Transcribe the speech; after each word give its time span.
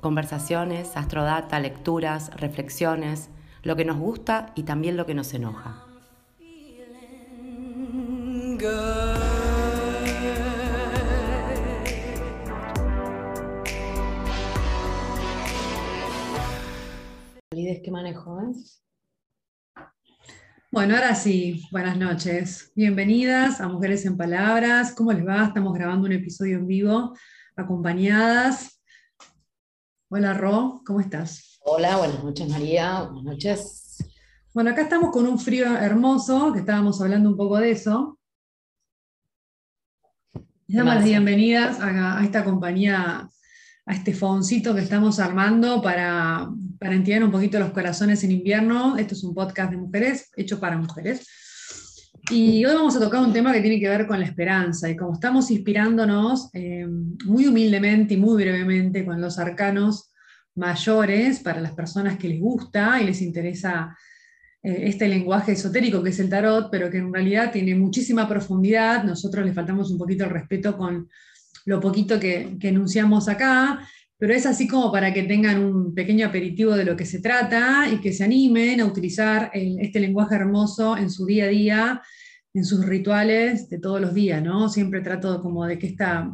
Conversaciones, 0.00 0.96
astrodata, 0.96 1.60
lecturas, 1.60 2.30
reflexiones, 2.36 3.30
lo 3.62 3.76
que 3.76 3.84
nos 3.84 3.98
gusta 3.98 4.52
y 4.54 4.62
también 4.62 4.96
lo 4.96 5.06
que 5.06 5.14
nos 5.14 5.34
enoja. 5.34 5.84
que 17.82 17.90
manejo, 17.90 18.40
¿eh? 18.40 19.82
Bueno, 20.70 20.94
ahora 20.94 21.14
sí, 21.14 21.66
buenas 21.72 21.96
noches. 21.96 22.72
Bienvenidas 22.74 23.60
a 23.60 23.68
Mujeres 23.68 24.04
en 24.06 24.16
Palabras. 24.16 24.92
¿Cómo 24.94 25.12
les 25.12 25.26
va? 25.26 25.46
Estamos 25.46 25.74
grabando 25.74 26.06
un 26.06 26.12
episodio 26.12 26.58
en 26.58 26.66
vivo, 26.66 27.16
acompañadas. 27.56 28.79
Hola, 30.12 30.34
Ro, 30.34 30.82
¿cómo 30.84 30.98
estás? 30.98 31.60
Hola, 31.60 31.96
buenas 31.96 32.24
noches, 32.24 32.48
María. 32.48 33.02
Buenas 33.02 33.22
noches. 33.22 34.04
Bueno, 34.52 34.70
acá 34.70 34.82
estamos 34.82 35.12
con 35.12 35.24
un 35.24 35.38
frío 35.38 35.66
hermoso, 35.76 36.52
que 36.52 36.58
estábamos 36.58 37.00
hablando 37.00 37.30
un 37.30 37.36
poco 37.36 37.58
de 37.58 37.70
eso. 37.70 38.18
Les 40.66 40.78
damos 40.78 40.96
las 40.96 41.04
bienvenidas 41.04 41.78
a, 41.80 42.24
esta 42.24 42.42
compañía, 42.42 43.30
a 43.86 43.94
este 43.94 44.12
foncito 44.12 44.74
que 44.74 44.80
estamos 44.80 45.20
armando 45.20 45.80
para, 45.80 46.50
para 46.80 46.94
entender 46.96 47.22
un 47.22 47.30
poquito 47.30 47.60
los 47.60 47.70
corazones 47.70 48.24
en 48.24 48.32
invierno. 48.32 48.96
Esto 48.96 49.14
es 49.14 49.22
un 49.22 49.32
podcast 49.32 49.70
de 49.70 49.76
mujeres, 49.76 50.32
hecho 50.34 50.58
para 50.58 50.76
mujeres. 50.76 51.24
Y 52.30 52.64
hoy 52.64 52.74
vamos 52.74 52.94
a 52.94 53.00
tocar 53.00 53.20
un 53.22 53.32
tema 53.32 53.52
que 53.52 53.60
tiene 53.60 53.80
que 53.80 53.88
ver 53.88 54.06
con 54.06 54.20
la 54.20 54.24
esperanza 54.24 54.88
y 54.88 54.96
como 54.96 55.14
estamos 55.14 55.50
inspirándonos 55.50 56.48
eh, 56.52 56.86
muy 57.24 57.48
humildemente 57.48 58.14
y 58.14 58.18
muy 58.18 58.40
brevemente 58.40 59.04
con 59.04 59.20
los 59.20 59.36
arcanos 59.40 60.12
mayores 60.54 61.40
para 61.40 61.60
las 61.60 61.72
personas 61.72 62.18
que 62.18 62.28
les 62.28 62.40
gusta 62.40 63.00
y 63.00 63.06
les 63.06 63.20
interesa 63.20 63.96
eh, 64.62 64.82
este 64.84 65.08
lenguaje 65.08 65.52
esotérico 65.52 66.04
que 66.04 66.10
es 66.10 66.20
el 66.20 66.28
tarot, 66.28 66.70
pero 66.70 66.88
que 66.88 66.98
en 66.98 67.12
realidad 67.12 67.50
tiene 67.50 67.74
muchísima 67.74 68.28
profundidad. 68.28 69.02
Nosotros 69.02 69.44
le 69.44 69.52
faltamos 69.52 69.90
un 69.90 69.98
poquito 69.98 70.22
el 70.22 70.30
respeto 70.30 70.76
con 70.78 71.08
lo 71.64 71.80
poquito 71.80 72.20
que, 72.20 72.56
que 72.60 72.68
enunciamos 72.68 73.28
acá, 73.28 73.80
pero 74.20 74.34
es 74.34 74.44
así 74.44 74.68
como 74.68 74.92
para 74.92 75.14
que 75.14 75.22
tengan 75.22 75.64
un 75.64 75.94
pequeño 75.94 76.26
aperitivo 76.26 76.76
de 76.76 76.84
lo 76.84 76.94
que 76.94 77.06
se 77.06 77.22
trata 77.22 77.88
y 77.90 78.02
que 78.02 78.12
se 78.12 78.22
animen 78.22 78.82
a 78.82 78.84
utilizar 78.84 79.50
este 79.54 79.98
lenguaje 79.98 80.34
hermoso 80.34 80.94
en 80.98 81.10
su 81.10 81.24
día 81.24 81.46
a 81.46 81.48
día, 81.48 82.02
en 82.52 82.66
sus 82.66 82.84
rituales 82.84 83.70
de 83.70 83.78
todos 83.78 83.98
los 83.98 84.12
días, 84.12 84.42
¿no? 84.42 84.68
Siempre 84.68 85.00
trato 85.00 85.40
como 85.40 85.64
de 85.64 85.78
que 85.78 85.86
esta, 85.86 86.30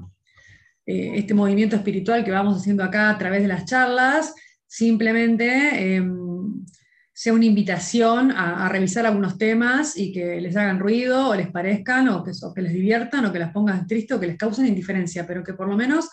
eh, 0.85 1.13
este 1.15 1.33
movimiento 1.33 1.77
espiritual 1.77 2.25
que 2.25 2.33
vamos 2.33 2.61
haciendo 2.61 2.83
acá 2.83 3.09
a 3.09 3.19
través 3.19 3.43
de 3.43 3.49
las 3.49 3.67
charlas, 3.67 4.35
simplemente 4.67 5.95
em, 5.95 6.65
sea 7.13 7.35
una 7.35 7.45
invitación 7.45 8.33
a, 8.33 8.69
revisar 8.69 9.07
algunos 9.07 9.39
temas 9.39 9.97
y 9.97 10.13
que 10.13 10.41
les 10.41 10.57
hagan 10.57 10.81
ruido 10.81 11.29
o 11.29 11.37
les 11.37 11.53
parezcan 11.53 12.09
o 12.09 12.25
que, 12.25 12.33
les 12.63 12.73
diviertan 12.73 13.27
o 13.27 13.33
que 13.33 13.39
las 13.39 13.53
pongan 13.53 13.87
tristes 13.87 14.17
o 14.17 14.21
que 14.21 14.27
les 14.27 14.37
causen 14.37 14.67
indiferencia, 14.67 15.25
pero 15.25 15.45
que 15.45 15.55
por 15.55 15.69
lo 15.69 15.77
menos 15.77 16.11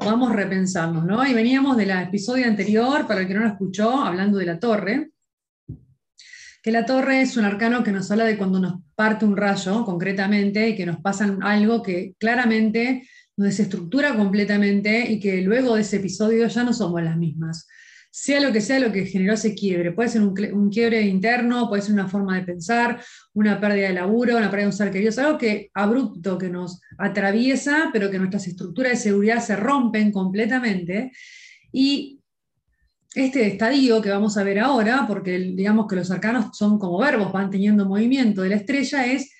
a 0.00 0.32
repensarnos, 0.32 1.04
¿no? 1.04 1.26
Y 1.26 1.34
veníamos 1.34 1.76
del 1.76 1.90
episodio 1.90 2.46
anterior, 2.46 3.06
para 3.06 3.20
el 3.20 3.28
que 3.28 3.34
no 3.34 3.40
lo 3.40 3.48
escuchó, 3.48 4.00
hablando 4.00 4.38
de 4.38 4.46
la 4.46 4.58
torre, 4.58 5.10
que 6.62 6.72
la 6.72 6.84
torre 6.84 7.22
es 7.22 7.36
un 7.36 7.44
arcano 7.44 7.82
que 7.82 7.92
nos 7.92 8.10
habla 8.10 8.24
de 8.24 8.36
cuando 8.36 8.58
nos 8.58 8.82
parte 8.94 9.24
un 9.24 9.36
rayo, 9.36 9.84
concretamente, 9.84 10.68
y 10.68 10.76
que 10.76 10.86
nos 10.86 11.00
pasa 11.00 11.36
algo 11.42 11.82
que 11.82 12.14
claramente 12.18 13.08
nos 13.36 13.48
desestructura 13.48 14.16
completamente 14.16 15.10
y 15.10 15.20
que 15.20 15.40
luego 15.42 15.76
de 15.76 15.82
ese 15.82 15.96
episodio 15.96 16.46
ya 16.48 16.64
no 16.64 16.72
somos 16.72 17.02
las 17.02 17.16
mismas 17.16 17.68
sea 18.10 18.40
lo 18.40 18.52
que 18.52 18.60
sea 18.60 18.80
lo 18.80 18.92
que 18.92 19.06
generó 19.06 19.34
ese 19.34 19.54
quiebre. 19.54 19.92
Puede 19.92 20.08
ser 20.08 20.22
un, 20.22 20.70
quiebre 20.70 21.02
interno, 21.02 21.68
puede 21.68 21.82
ser 21.82 21.94
una 21.94 22.08
forma 22.08 22.36
de 22.36 22.42
pensar, 22.44 23.02
una 23.34 23.60
pérdida 23.60 23.88
de 23.88 23.94
laburo, 23.94 24.36
una 24.36 24.50
pérdida 24.50 24.64
de 24.64 24.66
un 24.66 24.72
ser 24.72 24.90
querido, 24.90 25.10
es 25.10 25.18
algo 25.18 25.38
que 25.38 25.70
abrupto, 25.74 26.38
que 26.38 26.48
nos 26.48 26.80
atraviesa, 26.98 27.90
pero 27.92 28.10
que 28.10 28.18
nuestras 28.18 28.46
estructuras 28.46 28.92
de 28.92 28.96
seguridad 28.96 29.40
se 29.40 29.56
rompen 29.56 30.10
completamente. 30.10 31.12
Y 31.72 32.20
este 33.14 33.46
estadio 33.46 34.00
que 34.02 34.10
vamos 34.10 34.36
a 34.36 34.44
ver 34.44 34.58
ahora, 34.58 35.04
porque 35.06 35.38
digamos 35.38 35.86
que 35.86 35.96
los 35.96 36.10
arcanos 36.10 36.56
son 36.56 36.78
como 36.78 36.98
verbos, 36.98 37.32
van 37.32 37.50
teniendo 37.50 37.86
movimiento 37.86 38.42
de 38.42 38.50
la 38.50 38.56
estrella, 38.56 39.06
es 39.06 39.30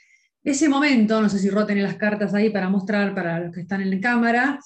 ese 0.44 0.68
momento, 0.68 1.20
no 1.20 1.28
sé 1.28 1.38
si 1.38 1.50
roten 1.50 1.82
las 1.82 1.96
cartas 1.96 2.32
ahí 2.32 2.50
para 2.50 2.68
mostrar 2.68 3.14
para 3.14 3.40
los 3.40 3.54
que 3.54 3.60
están 3.60 3.82
en 3.82 3.90
la 3.90 4.00
cámara, 4.00 4.58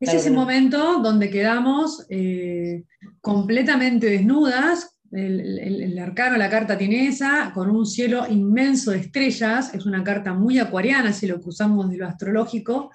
es 0.00 0.14
ese 0.14 0.30
momento 0.30 1.00
donde 1.02 1.28
quedamos 1.28 2.06
eh, 2.08 2.84
completamente 3.20 4.06
desnudas. 4.06 4.96
El, 5.12 5.98
arcano, 5.98 6.38
la 6.38 6.48
carta 6.48 6.78
tiene 6.78 7.08
esa, 7.08 7.52
con 7.52 7.68
un 7.68 7.84
cielo 7.84 8.26
inmenso 8.28 8.92
de 8.92 8.98
estrellas. 8.98 9.74
Es 9.74 9.84
una 9.84 10.02
carta 10.02 10.32
muy 10.32 10.58
acuariana, 10.58 11.12
si 11.12 11.26
lo 11.26 11.40
cruzamos 11.40 11.90
de 11.90 11.98
lo 11.98 12.06
astrológico. 12.06 12.90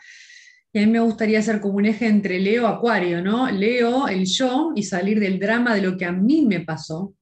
Y 0.74 0.80
a 0.80 0.86
mí 0.86 0.92
me 0.92 1.00
gustaría 1.00 1.40
hacer 1.40 1.62
como 1.62 1.76
un 1.76 1.86
eje 1.86 2.08
entre 2.08 2.40
Leo 2.40 2.68
Acuario, 2.68 3.22
¿no? 3.22 3.52
Leo, 3.52 4.08
el 4.08 4.26
yo, 4.26 4.72
y 4.76 4.82
salir 4.82 5.20
del 5.20 5.40
drama 5.40 5.76
de 5.76 5.84
lo 5.84 5.98
que 5.98 6.06
a 6.06 6.12
mí 6.12 6.44
me 6.46 6.62
pasó, 6.62 7.14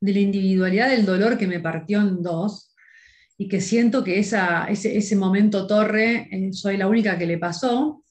de 0.00 0.12
la 0.14 0.20
individualidad 0.20 0.88
del 0.88 1.04
dolor 1.04 1.36
que 1.36 1.46
me 1.46 1.60
partió 1.60 2.00
en 2.00 2.22
dos, 2.22 2.74
y 3.36 3.46
que 3.46 3.60
siento 3.60 4.02
que 4.02 4.18
esa, 4.18 4.64
ese, 4.66 5.14
momento 5.16 5.66
torre 5.66 6.28
eh, 6.30 6.52
soy 6.52 6.76
la 6.76 6.88
única 6.88 7.16
que 7.16 7.26
le 7.26 7.38
pasó 7.38 8.02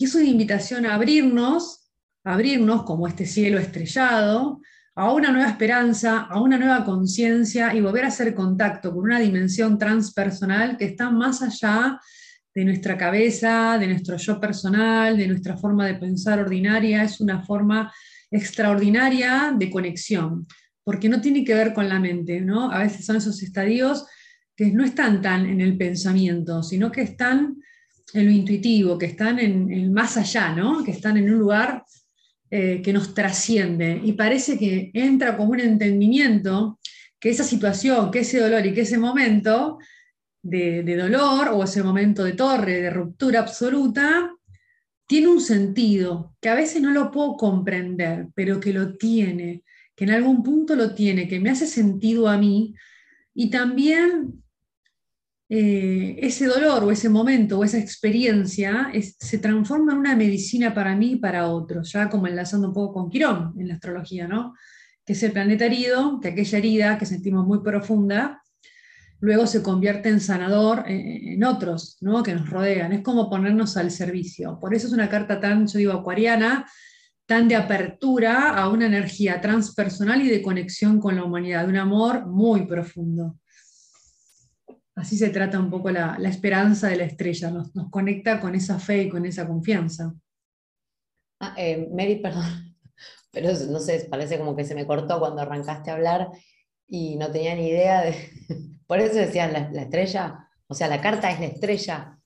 y 0.00 0.06
es 0.06 0.14
una 0.14 0.24
invitación 0.24 0.86
a 0.86 0.94
abrirnos, 0.94 1.90
a 2.24 2.32
abrirnos 2.32 2.84
como 2.84 3.06
este 3.06 3.26
cielo 3.26 3.58
estrellado, 3.58 4.62
a 4.94 5.12
una 5.12 5.30
nueva 5.30 5.50
esperanza, 5.50 6.20
a 6.20 6.40
una 6.40 6.56
nueva 6.56 6.86
conciencia 6.86 7.74
y 7.74 7.82
volver 7.82 8.06
a 8.06 8.08
hacer 8.08 8.34
contacto 8.34 8.94
con 8.94 9.04
una 9.04 9.20
dimensión 9.20 9.76
transpersonal 9.76 10.78
que 10.78 10.86
está 10.86 11.10
más 11.10 11.42
allá 11.42 12.00
de 12.54 12.64
nuestra 12.64 12.96
cabeza, 12.96 13.76
de 13.78 13.88
nuestro 13.88 14.16
yo 14.16 14.40
personal, 14.40 15.18
de 15.18 15.28
nuestra 15.28 15.58
forma 15.58 15.86
de 15.86 15.96
pensar 15.96 16.38
ordinaria, 16.38 17.04
es 17.04 17.20
una 17.20 17.42
forma 17.42 17.92
extraordinaria 18.30 19.54
de 19.54 19.68
conexión, 19.68 20.46
porque 20.82 21.10
no 21.10 21.20
tiene 21.20 21.44
que 21.44 21.54
ver 21.54 21.74
con 21.74 21.90
la 21.90 22.00
mente, 22.00 22.40
¿no? 22.40 22.72
A 22.72 22.78
veces 22.78 23.04
son 23.04 23.16
esos 23.16 23.42
estadios 23.42 24.06
que 24.56 24.72
no 24.72 24.82
están 24.82 25.20
tan 25.20 25.44
en 25.44 25.60
el 25.60 25.76
pensamiento, 25.76 26.62
sino 26.62 26.90
que 26.90 27.02
están 27.02 27.58
en 28.14 28.26
lo 28.26 28.32
intuitivo, 28.32 28.98
que 28.98 29.06
están 29.06 29.38
en 29.38 29.70
el 29.72 29.90
más 29.90 30.16
allá, 30.16 30.54
¿no? 30.54 30.84
que 30.84 30.90
están 30.90 31.16
en 31.16 31.32
un 31.32 31.38
lugar 31.38 31.84
eh, 32.50 32.80
que 32.82 32.92
nos 32.92 33.14
trasciende. 33.14 34.00
Y 34.04 34.12
parece 34.12 34.58
que 34.58 34.90
entra 34.94 35.36
como 35.36 35.50
un 35.50 35.60
entendimiento 35.60 36.78
que 37.18 37.30
esa 37.30 37.44
situación, 37.44 38.10
que 38.10 38.20
ese 38.20 38.40
dolor 38.40 38.64
y 38.66 38.72
que 38.72 38.82
ese 38.82 38.98
momento 38.98 39.78
de 40.42 40.96
dolor 40.96 41.48
o 41.52 41.64
ese 41.64 41.82
momento 41.82 42.24
de 42.24 42.32
torre, 42.32 42.80
de 42.80 42.90
ruptura 42.90 43.40
absoluta, 43.40 44.32
tiene 45.10 45.26
un 45.26 45.40
sentido, 45.40 46.36
que 46.40 46.48
a 46.48 46.54
veces 46.54 46.80
no 46.80 46.92
lo 46.92 47.10
puedo 47.10 47.36
comprender, 47.36 48.28
pero 48.32 48.60
que 48.60 48.72
lo 48.72 48.96
tiene, 48.96 49.64
que 49.96 50.04
en 50.04 50.10
algún 50.12 50.40
punto 50.40 50.76
lo 50.76 50.94
tiene, 50.94 51.26
que 51.26 51.40
me 51.40 51.50
hace 51.50 51.66
sentido 51.66 52.28
a 52.28 52.38
mí. 52.38 52.76
Y 53.34 53.50
también 53.50 54.40
eh, 55.52 56.16
ese 56.22 56.46
dolor 56.46 56.84
o 56.84 56.92
ese 56.92 57.08
momento 57.08 57.58
o 57.58 57.64
esa 57.64 57.78
experiencia 57.78 58.92
se 59.18 59.38
transforma 59.38 59.92
en 59.92 59.98
una 59.98 60.14
medicina 60.14 60.72
para 60.72 60.94
mí 60.94 61.14
y 61.14 61.16
para 61.16 61.48
otros, 61.48 61.90
ya 61.92 62.08
como 62.08 62.28
enlazando 62.28 62.68
un 62.68 62.74
poco 62.74 62.92
con 62.94 63.10
Quirón 63.10 63.54
en 63.58 63.66
la 63.66 63.74
astrología, 63.74 64.28
¿no? 64.28 64.54
que 65.04 65.14
es 65.14 65.22
el 65.24 65.32
planeta 65.32 65.66
herido, 65.66 66.20
que 66.20 66.28
aquella 66.28 66.58
herida 66.58 66.98
que 66.98 67.04
sentimos 67.04 67.44
muy 67.48 67.64
profunda, 67.64 68.40
luego 69.18 69.44
se 69.48 69.60
convierte 69.60 70.08
en 70.08 70.20
sanador 70.20 70.84
en, 70.86 71.42
otros 71.42 71.96
¿no? 72.00 72.22
que 72.22 72.32
nos 72.32 72.48
rodean. 72.48 72.92
Es 72.92 73.02
como 73.02 73.28
ponernos 73.28 73.76
al 73.76 73.90
servicio. 73.90 74.56
Por 74.60 74.72
eso 74.72 74.86
es 74.86 74.92
una 74.92 75.08
carta 75.08 75.40
tan, 75.40 75.66
yo 75.66 75.80
digo, 75.80 75.92
acuariana, 75.94 76.64
tan 77.26 77.48
de 77.48 77.56
apertura 77.56 78.50
a 78.50 78.68
una 78.68 78.86
energía 78.86 79.40
transpersonal 79.40 80.22
y 80.22 80.28
de 80.28 80.42
conexión 80.42 81.00
con 81.00 81.16
la 81.16 81.24
humanidad, 81.24 81.64
de 81.64 81.70
un 81.70 81.76
amor 81.76 82.26
muy 82.28 82.66
profundo. 82.68 83.39
Así 84.96 85.16
se 85.16 85.30
trata 85.30 85.58
un 85.58 85.70
poco 85.70 85.90
la, 85.90 86.16
esperanza 86.24 86.88
de 86.88 86.96
la 86.96 87.04
estrella, 87.04 87.50
nos, 87.50 87.70
conecta 87.90 88.40
con 88.40 88.54
esa 88.54 88.78
fe 88.78 89.04
y 89.04 89.08
con 89.08 89.24
esa 89.24 89.46
confianza. 89.46 90.12
Ah, 91.40 91.54
eh, 91.56 91.88
Mary, 91.92 92.16
perdón, 92.16 92.44
pero 93.30 93.50
no 93.70 93.78
sé, 93.78 94.06
parece 94.10 94.38
como 94.38 94.54
que 94.56 94.64
se 94.64 94.74
me 94.74 94.86
cortó 94.86 95.18
cuando 95.18 95.42
arrancaste 95.42 95.90
a 95.90 95.94
hablar 95.94 96.28
y 96.86 97.16
no 97.16 97.30
tenía 97.30 97.54
ni 97.54 97.68
idea 97.68 98.02
de... 98.02 98.14
Por 98.86 98.98
eso 98.98 99.14
decían 99.14 99.52
la, 99.52 99.70
la 99.70 99.82
estrella, 99.82 100.48
o 100.66 100.74
sea, 100.74 100.88
la 100.88 101.00
carta 101.00 101.30
es 101.30 101.38
la 101.38 101.46
estrella. 101.46 102.18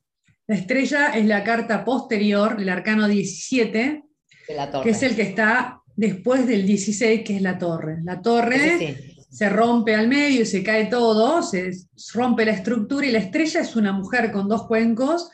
La 0.46 0.56
estrella 0.56 1.08
es 1.10 1.26
la 1.26 1.44
carta 1.44 1.84
posterior, 1.84 2.56
el 2.58 2.70
arcano 2.70 3.06
17, 3.06 4.02
de 4.48 4.54
la 4.54 4.70
torre. 4.70 4.84
que 4.84 4.90
es 4.90 5.02
el 5.02 5.14
que 5.14 5.22
está 5.22 5.82
después 5.94 6.46
del 6.46 6.66
16, 6.66 7.22
que 7.22 7.36
es 7.36 7.42
la 7.42 7.58
torre. 7.58 7.98
La 8.02 8.20
torre 8.20 8.78
Sí, 8.78 8.86
sí. 8.86 9.13
Se 9.34 9.48
rompe 9.48 9.96
al 9.96 10.06
medio 10.06 10.42
y 10.42 10.46
se 10.46 10.62
cae 10.62 10.86
todo, 10.86 11.42
se 11.42 11.72
rompe 12.12 12.44
la 12.44 12.52
estructura 12.52 13.04
y 13.04 13.10
la 13.10 13.18
estrella 13.18 13.62
es 13.62 13.74
una 13.74 13.90
mujer 13.90 14.30
con 14.30 14.48
dos 14.48 14.68
cuencos 14.68 15.28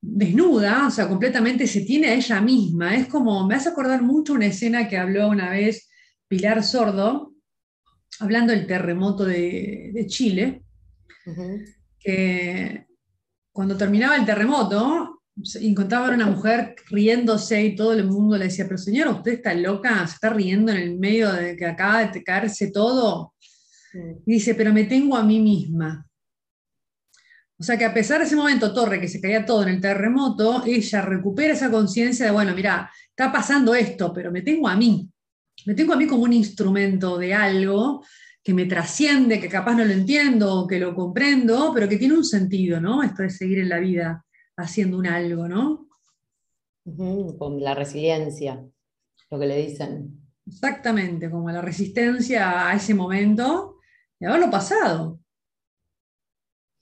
desnuda, 0.00 0.88
o 0.88 0.90
sea, 0.90 1.08
completamente 1.08 1.68
se 1.68 1.82
tiene 1.82 2.08
a 2.08 2.14
ella 2.14 2.40
misma. 2.40 2.96
Es 2.96 3.06
como, 3.06 3.46
me 3.46 3.54
hace 3.54 3.68
acordar 3.68 4.02
mucho 4.02 4.32
una 4.32 4.46
escena 4.46 4.88
que 4.88 4.98
habló 4.98 5.28
una 5.28 5.50
vez 5.50 5.88
Pilar 6.26 6.64
Sordo, 6.64 7.32
hablando 8.18 8.52
del 8.52 8.66
terremoto 8.66 9.24
de, 9.24 9.92
de 9.94 10.06
Chile, 10.06 10.64
que 12.00 12.86
cuando 13.52 13.76
terminaba 13.76 14.16
el 14.16 14.26
terremoto, 14.26 15.17
se- 15.42 15.66
encontraban 15.66 16.14
una 16.14 16.26
mujer 16.26 16.74
riéndose 16.90 17.62
y 17.62 17.74
todo 17.76 17.92
el 17.92 18.04
mundo 18.04 18.36
le 18.36 18.44
decía, 18.46 18.64
pero 18.66 18.78
señora, 18.78 19.10
usted 19.10 19.32
está 19.32 19.54
loca, 19.54 20.06
se 20.06 20.14
está 20.14 20.30
riendo 20.30 20.72
en 20.72 20.78
el 20.78 20.98
medio 20.98 21.32
de 21.32 21.56
que 21.56 21.66
acaba 21.66 22.04
de 22.04 22.22
caerse 22.22 22.70
todo. 22.70 23.34
Y 24.26 24.32
dice, 24.34 24.54
pero 24.54 24.72
me 24.72 24.84
tengo 24.84 25.16
a 25.16 25.24
mí 25.24 25.40
misma. 25.40 26.04
O 27.60 27.62
sea 27.64 27.76
que 27.76 27.84
a 27.84 27.92
pesar 27.92 28.20
de 28.20 28.26
ese 28.26 28.36
momento 28.36 28.72
Torre, 28.72 29.00
que 29.00 29.08
se 29.08 29.20
caía 29.20 29.44
todo 29.44 29.62
en 29.64 29.70
el 29.70 29.80
terremoto, 29.80 30.62
ella 30.64 31.02
recupera 31.02 31.54
esa 31.54 31.70
conciencia 31.70 32.26
de, 32.26 32.32
bueno, 32.32 32.54
mira, 32.54 32.90
está 33.10 33.32
pasando 33.32 33.74
esto, 33.74 34.12
pero 34.12 34.30
me 34.30 34.42
tengo 34.42 34.68
a 34.68 34.76
mí. 34.76 35.10
Me 35.66 35.74
tengo 35.74 35.92
a 35.92 35.96
mí 35.96 36.06
como 36.06 36.22
un 36.22 36.32
instrumento 36.32 37.18
de 37.18 37.34
algo 37.34 38.04
que 38.44 38.54
me 38.54 38.66
trasciende, 38.66 39.40
que 39.40 39.48
capaz 39.48 39.74
no 39.74 39.84
lo 39.84 39.92
entiendo, 39.92 40.66
que 40.68 40.78
lo 40.78 40.94
comprendo, 40.94 41.72
pero 41.74 41.88
que 41.88 41.96
tiene 41.96 42.14
un 42.14 42.24
sentido, 42.24 42.80
¿no? 42.80 43.02
Esto 43.02 43.22
de 43.22 43.30
seguir 43.30 43.58
en 43.58 43.68
la 43.68 43.78
vida 43.80 44.24
haciendo 44.58 44.98
un 44.98 45.06
algo, 45.06 45.48
¿no? 45.48 45.88
Con 47.38 47.62
la 47.62 47.74
resiliencia, 47.74 48.64
lo 49.30 49.38
que 49.38 49.46
le 49.46 49.66
dicen. 49.66 50.20
Exactamente, 50.46 51.30
como 51.30 51.50
la 51.50 51.60
resistencia 51.60 52.68
a 52.68 52.74
ese 52.74 52.94
momento 52.94 53.76
de 54.18 54.26
haberlo 54.26 54.50
pasado. 54.50 55.20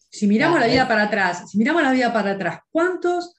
Si 0.09 0.27
miramos 0.27 0.57
Claro, 0.57 0.67
la 0.69 0.73
vida 0.73 0.83
es- 0.83 0.89
para 0.89 1.03
atrás, 1.05 1.51
si 1.51 1.59
miramos 1.59 1.83
la 1.83 1.93
vida 1.93 2.13
para 2.13 2.33
atrás, 2.33 2.61
¿cuántos 2.71 3.35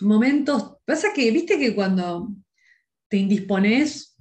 momentos? 0.00 0.76
Pasa 0.84 1.08
que, 1.14 1.30
viste 1.30 1.58
que 1.58 1.74
cuando 1.74 2.28
te 3.08 3.16
indispones 3.18 4.16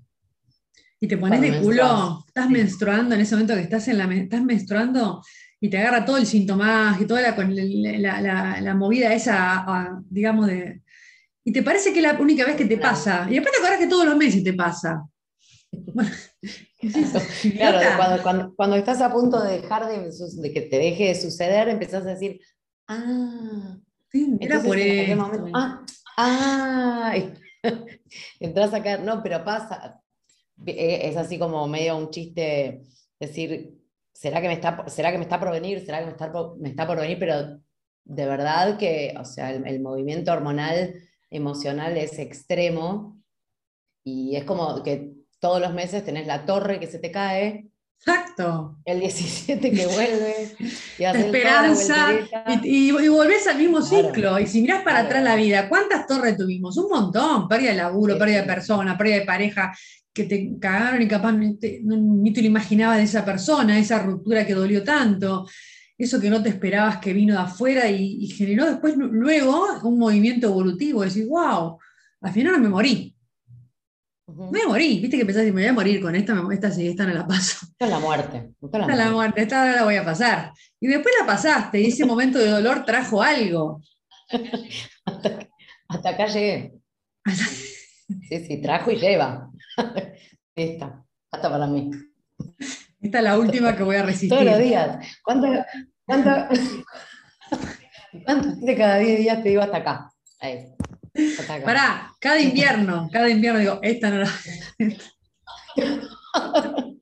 y 1.00 1.08
te 1.08 1.18
pones 1.18 1.40
de 1.40 1.60
culo, 1.60 2.24
estás 2.28 2.50
menstruando 2.50 3.16
en 3.16 3.22
ese 3.22 3.36
momento 3.36 3.54
que 3.54 3.62
estás, 3.62 3.88
en 3.88 3.98
la, 4.00 4.14
estás 4.14 4.42
menstruando 4.42 5.22
y 5.66 5.70
te 5.70 5.78
agarra 5.80 6.06
todo 6.06 6.18
el 6.18 6.28
síntoma 6.28 6.96
y 7.00 7.06
toda 7.06 7.22
la, 7.22 7.36
la- 7.36 8.22
la- 8.22 8.62
la 8.62 8.76
movida 8.76 9.12
esa, 9.14 9.66
digamos, 10.10 10.46
de... 10.48 10.82
Y 11.44 11.52
te 11.52 11.64
parece 11.64 11.92
que 11.92 12.00
es 12.00 12.04
la 12.04 12.14
única 12.20 12.46
vez 12.46 12.56
que 12.56 12.66
te 12.66 12.78
pasa. 12.78 13.26
Y 13.30 13.34
después 13.34 13.52
te 13.54 13.60
acordás 13.60 13.80
que 13.80 13.88
todos 13.88 14.06
los 14.06 14.16
meses 14.16 14.44
te 14.44 14.54
pasa. 14.54 15.04
Bueno, 15.72 16.10
¿qué 16.80 16.88
es? 16.88 17.12
Claro, 17.58 17.80
cuando, 17.98 18.24
cuando, 18.24 18.56
cuando 18.56 18.76
estás 18.76 19.02
a 19.02 19.12
punto 19.12 19.42
de 19.44 19.62
dejar 19.62 19.88
de, 19.88 20.10
de 20.42 20.54
que 20.54 20.62
te 20.62 20.78
deje 20.78 21.06
de 21.08 21.16
suceder, 21.16 21.68
empezás 21.70 22.04
a 22.06 22.10
decir, 22.10 22.40
ah, 22.88 23.78
Sí, 24.12 24.38
era 24.40 24.62
por 24.62 24.78
momento, 24.78 25.50
ah, 25.54 25.84
ah, 26.18 27.14
entras 28.40 28.74
a 28.74 28.82
caer, 28.84 29.02
no, 29.02 29.22
pero 29.24 29.44
pasa, 29.44 30.00
Eh, 30.66 31.10
es 31.10 31.18
así 31.18 31.38
como 31.38 31.68
medio 31.68 31.98
un 31.98 32.10
chiste, 32.12 32.82
decir, 33.20 33.74
¿será 34.16 34.40
que 34.42 34.48
me 34.48 34.54
está, 34.54 34.86
será 34.88 35.12
que 35.12 35.18
me 35.18 35.26
está 35.26 35.38
por 35.40 35.52
venir? 35.52 35.86
¿Será 35.86 36.00
que 36.00 36.06
me 36.06 36.12
está 36.12 36.32
por, 36.32 36.58
me 36.58 36.70
está 36.70 36.88
por 36.88 36.98
venir? 36.98 37.20
Pero 37.20 37.60
de 38.06 38.26
verdad 38.26 38.78
que, 38.78 39.14
o 39.20 39.26
sea, 39.26 39.52
el, 39.52 39.68
el 39.68 39.82
movimiento 39.82 40.32
hormonal, 40.32 40.96
emocional 41.30 41.98
es 41.98 42.18
extremo 42.18 43.20
y 44.06 44.36
es 44.38 44.46
como 44.46 44.82
que 44.84 45.12
todos 45.40 45.60
los 45.60 45.74
meses 45.74 46.06
tenés 46.06 46.28
la 46.28 46.46
torre 46.46 46.80
que 46.80 46.88
se 46.88 47.00
te 47.00 47.12
cae, 47.12 47.68
Exacto. 48.00 48.78
el 48.86 49.00
17 49.02 49.72
que 49.72 49.86
vuelve, 49.88 50.56
y 51.00 51.04
La 51.04 51.10
haces 51.12 51.26
toda 51.26 51.62
la 51.62 51.72
esperanza. 51.74 52.08
Y, 52.64 52.90
y- 52.90 53.06
y 53.06 53.08
volvés 53.10 53.48
al 53.48 53.58
mismo 53.58 53.80
Claro. 53.80 54.08
ciclo. 54.08 54.40
Y 54.40 54.48
si 54.48 54.62
mirás 54.62 54.84
para 54.84 55.00
Claro. 55.02 55.08
atrás 55.08 55.24
la 55.24 55.36
vida, 55.36 55.68
¿cuántas 55.70 56.08
torres 56.08 56.38
tuvimos? 56.38 56.78
Un 56.78 56.90
montón. 56.90 57.48
Pérdida 57.48 57.72
de 57.72 57.78
laburo, 57.78 58.14
Sí, 58.14 58.20
pérdida 58.20 58.42
de 58.42 58.48
persona, 58.48 58.98
pérdida 58.98 59.16
de 59.20 59.26
pareja, 59.26 59.74
que 60.16 60.24
te 60.24 60.58
cagaron 60.60 61.02
y 61.02 61.08
capaz 61.10 61.34
ni 61.34 61.58
te, 61.58 61.82
no- 61.84 61.98
ni 61.98 62.32
te 62.32 62.42
lo 62.42 62.48
imaginabas 62.48 62.98
de 62.98 63.04
esa 63.04 63.26
persona, 63.26 63.78
esa 63.78 64.00
ruptura 64.02 64.48
que 64.48 64.54
dolió 64.54 64.82
tanto, 64.82 65.46
eso 65.98 66.20
que 66.22 66.30
no 66.30 66.42
te 66.42 66.50
esperabas 66.50 66.98
que 67.00 67.12
vino 67.14 67.34
de 67.34 67.42
afuera 67.42 67.90
y, 67.90 68.24
y 68.24 68.28
generó 68.28 68.66
después, 68.66 68.96
luego, 68.98 69.66
un 69.84 70.00
movimiento 70.00 70.48
evolutivo. 70.48 71.04
Decir, 71.04 71.28
wow, 71.28 71.78
al 72.22 72.32
final 72.32 72.54
no 72.54 72.60
me 72.60 72.70
morí. 72.70 73.12
Me 74.52 74.66
morí. 74.66 75.00
Viste 75.02 75.18
que 75.18 75.26
pensás, 75.26 75.44
me 75.46 75.52
voy 75.52 75.66
a 75.66 75.74
morir 75.74 76.02
con 76.02 76.16
esta, 76.16 76.34
me- 76.34 76.54
esta, 76.56 76.72
sí, 76.72 76.88
esta 76.88 77.06
no 77.06 77.14
la 77.14 77.28
paso. 77.28 77.58
Esto 77.66 77.86
es 77.86 77.90
la 77.92 78.00
muerte. 78.00 78.52
Esta 78.62 78.78
es 78.78 78.82
la 78.82 78.88
muerte. 78.88 79.14
muerte, 79.14 79.42
esta 79.42 79.66
no 79.70 79.76
la 79.76 79.84
voy 79.84 79.96
a 79.96 80.06
pasar. 80.06 80.52
Y 80.80 80.88
después 80.88 81.14
la 81.20 81.26
pasaste, 81.28 81.82
y 81.82 81.88
ese 81.88 82.06
momento 82.06 82.40
de 82.40 82.50
dolor 82.50 82.86
trajo 82.86 83.22
algo. 83.22 83.82
Hasta, 85.06 85.48
hasta 85.90 86.10
acá 86.10 86.26
llegué. 86.28 86.74
Sí, 88.30 88.46
sí, 88.46 88.62
trajo 88.62 88.92
y 88.92 88.98
lleva. 88.98 89.50
Esta, 90.56 91.04
hasta 91.32 91.50
para 91.50 91.68
mí. 91.68 91.92
Esta 93.02 93.18
es 93.20 93.24
la 93.24 93.38
última 93.38 93.76
que 93.76 93.84
voy 93.84 93.98
a 93.98 94.04
resistir. 94.04 94.30
Todos 94.30 94.46
los 94.46 94.60
días. 94.60 95.06
¿Cuánto, 95.24 95.48
cuánto, 96.06 96.32
cuánto 98.26 98.66
de 98.66 98.76
cada 98.76 98.98
10 98.98 99.20
días 99.20 99.44
te 99.44 99.50
digo 99.50 99.62
hasta 99.62 99.78
acá? 99.78 100.12
Ahí. 100.40 100.66
Hasta 101.40 101.56
acá. 101.56 101.66
Pará, 101.66 102.14
cada 102.20 102.40
invierno, 102.40 103.10
cada 103.12 103.30
invierno 103.30 103.60
digo, 103.60 103.80
esta 103.82 104.10
no 104.10 104.20
la. 104.20 104.30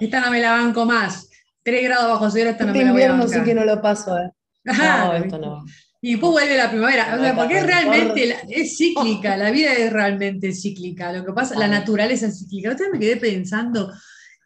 esta 0.00 0.20
no 0.20 0.30
me 0.30 0.40
la 0.40 0.52
banco 0.52 0.84
más. 0.84 1.28
3 1.62 1.84
grados 1.84 2.10
bajo 2.10 2.30
cero, 2.30 2.50
esta 2.50 2.64
no 2.64 2.72
este 2.72 2.80
me 2.80 2.86
la 2.86 2.92
voy 2.92 3.02
a 3.02 3.12
bancar. 3.12 3.28
sí 3.28 3.44
que 3.44 3.54
no 3.54 3.64
lo 3.64 3.80
paso, 3.80 4.18
¿eh? 4.18 4.32
No, 4.64 5.14
esto 5.14 5.38
no. 5.38 5.64
Y 6.02 6.12
después 6.12 6.32
vuelve 6.32 6.56
la 6.56 6.70
primavera. 6.70 7.14
O 7.14 7.22
sea, 7.22 7.36
porque 7.36 7.58
es 7.58 7.66
realmente, 7.66 8.26
la- 8.26 8.40
es 8.48 8.76
cíclica, 8.76 9.36
la 9.36 9.50
vida 9.50 9.72
es 9.74 9.92
realmente 9.92 10.52
cíclica. 10.54 11.12
Lo 11.12 11.24
que 11.24 11.32
pasa, 11.32 11.58
la 11.58 11.68
naturaleza 11.68 12.26
es 12.26 12.38
cíclica. 12.38 12.72
Otra 12.72 12.86
vez 12.86 12.94
me 12.94 12.98
quedé 13.00 13.16
pensando, 13.16 13.92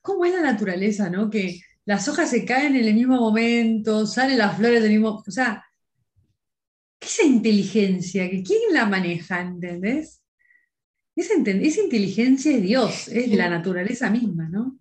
¿cómo 0.03 0.25
es 0.25 0.33
la 0.35 0.41
naturaleza, 0.43 1.09
no? 1.11 1.31
Que 1.31 1.61
las 1.85 2.09
hojas 2.09 2.31
se 2.31 2.45
caen 2.45 2.75
en 2.77 2.85
el 2.87 2.95
mismo 2.95 3.17
momento, 3.17 4.07
salen 4.07 4.39
las 4.39 4.57
flores 4.57 4.83
del 4.83 4.93
mismo. 4.93 5.23
O 5.27 5.31
sea, 5.31 5.65
¿qué 6.99 7.07
es 7.07 7.19
esa 7.21 7.29
inteligencia? 7.29 8.29
¿Que 8.29 8.43
¿Quién 8.43 8.61
la 8.73 8.87
maneja, 8.87 9.41
entendés? 9.41 10.23
Esa, 11.15 11.35
esa 11.45 11.81
inteligencia 11.81 12.51
es 12.51 12.63
Dios, 12.63 13.09
es 13.09 13.31
la 13.33 13.49
naturaleza 13.49 14.11
misma, 14.11 14.49
¿no? 14.49 14.77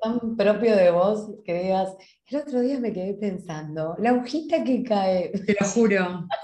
Tan 0.00 0.36
propio 0.36 0.74
de 0.74 0.90
vos 0.90 1.30
que 1.44 1.62
digas, 1.64 1.90
el 2.28 2.36
otro 2.38 2.60
día 2.60 2.78
me 2.80 2.92
quedé 2.92 3.14
pensando, 3.14 3.94
la 3.98 4.12
hojita 4.12 4.64
que 4.64 4.82
cae. 4.82 5.28
Te 5.46 5.56
lo 5.58 5.66
juro. 5.66 6.26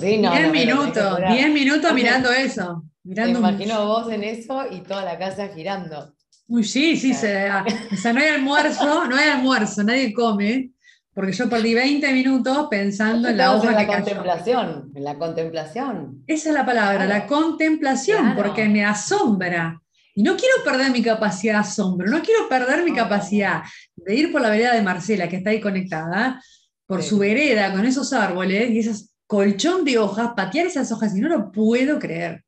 Sí, 0.00 0.16
no, 0.16 0.30
no, 0.30 0.36
10 0.38 0.40
me 0.40 0.40
lo 0.40 0.50
tenés 0.50 0.52
que 0.52 0.66
minutos, 0.66 1.14
jurar. 1.14 1.32
10 1.34 1.52
minutos 1.52 1.92
mirando 1.94 2.32
eso. 2.32 2.84
Me 3.04 3.10
Mirando 3.10 3.38
un- 3.38 3.44
imagino 3.50 3.86
vos 3.86 4.10
en 4.10 4.24
eso 4.24 4.62
y 4.70 4.80
toda 4.80 5.04
la 5.04 5.18
casa 5.18 5.48
girando. 5.54 6.14
Uy, 6.48 6.64
sí, 6.64 6.96
sí, 6.96 7.12
se- 7.12 7.46
ah, 7.48 7.64
o 7.92 7.96
sea, 7.96 8.14
no 8.14 8.20
hay 8.20 8.28
almuerzo, 8.28 9.04
no 9.08 9.14
hay 9.14 9.28
almuerzo, 9.28 9.82
nadie 9.84 10.14
come, 10.14 10.70
porque 11.12 11.32
yo 11.32 11.50
perdí 11.50 11.74
20 11.74 12.10
minutos 12.14 12.66
pensando 12.70 13.28
en 13.28 13.36
la 13.36 13.54
hoja 13.54 13.68
en 13.68 13.74
la 13.74 13.80
que 13.80 13.86
cayó. 13.88 14.04
contemplación, 14.04 14.90
en 14.94 15.04
la 15.04 15.14
contemplación. 15.16 16.24
Esa 16.26 16.48
es 16.48 16.54
la 16.54 16.64
palabra, 16.64 17.04
la 17.04 17.26
contemplación, 17.26 18.22
Claro. 18.32 18.42
porque 18.42 18.64
me 18.66 18.86
asombra. 18.86 19.82
Y 20.14 20.22
no 20.22 20.36
quiero 20.36 20.62
perder 20.64 20.90
mi 20.92 21.02
capacidad 21.02 21.54
de 21.54 21.58
asombro, 21.60 22.06
no 22.08 22.22
quiero 22.22 22.48
perder 22.48 22.84
mi 22.84 22.90
No. 22.90 22.96
capacidad 22.96 23.62
de 23.96 24.14
ir 24.14 24.30
por 24.32 24.40
la 24.40 24.50
vereda 24.50 24.74
de 24.74 24.82
Marcela, 24.82 25.28
que 25.28 25.36
está 25.36 25.50
ahí 25.50 25.60
conectada, 25.60 26.40
por 26.86 27.02
Sí. 27.02 27.08
su 27.10 27.18
vereda 27.18 27.72
con 27.72 27.84
esos 27.84 28.12
árboles 28.12 28.70
y 28.70 28.78
ese 28.78 29.06
colchón 29.26 29.84
de 29.84 29.98
hojas, 29.98 30.30
patear 30.36 30.66
esas 30.66 30.92
hojas, 30.92 31.16
y 31.16 31.20
no 31.20 31.28
lo 31.28 31.50
puedo 31.50 31.98
creer. 31.98 32.44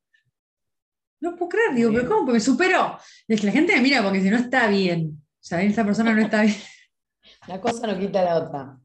No 1.19 1.35
puedo 1.35 1.49
creer, 1.49 1.73
digo, 1.73 1.91
pero 1.91 2.07
¿cómo? 2.07 2.19
Porque 2.21 2.33
me 2.33 2.39
superó. 2.39 2.97
Es 3.27 3.39
que 3.41 3.47
la 3.47 3.51
gente 3.51 3.75
me 3.75 3.81
mira 3.81 4.03
porque 4.03 4.21
si 4.21 4.29
no 4.29 4.37
está 4.37 4.67
bien. 4.67 5.19
O 5.19 5.43
sea, 5.47 5.61
esta 5.61 5.83
persona 5.83 6.13
no 6.13 6.21
está 6.21 6.43
bien. 6.43 6.55
Una 7.47 7.59
cosa 7.59 7.87
no 7.87 7.97
quita 7.99 8.23
la 8.23 8.35
otra. 8.37 8.77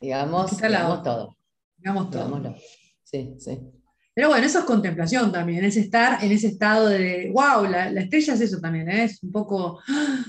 Digamos, 0.00 0.60
la 0.60 0.68
digamos 0.68 0.98
otra. 0.98 1.12
todo. 1.12 1.36
Digamos 1.78 2.10
todo. 2.10 2.24
Digámoslo. 2.26 2.56
Sí, 3.04 3.34
sí. 3.38 3.58
Pero 4.14 4.28
bueno, 4.28 4.46
eso 4.46 4.58
es 4.58 4.64
contemplación 4.64 5.32
también, 5.32 5.64
es 5.64 5.76
estar 5.76 6.22
en 6.22 6.32
ese 6.32 6.48
estado 6.48 6.88
de, 6.88 7.30
wow, 7.32 7.64
la, 7.64 7.90
la 7.90 8.02
estrella 8.02 8.34
es 8.34 8.40
eso 8.42 8.60
también, 8.60 8.88
¿eh? 8.90 9.04
es 9.04 9.22
un 9.22 9.32
poco, 9.32 9.80
¡ah! 9.88 10.24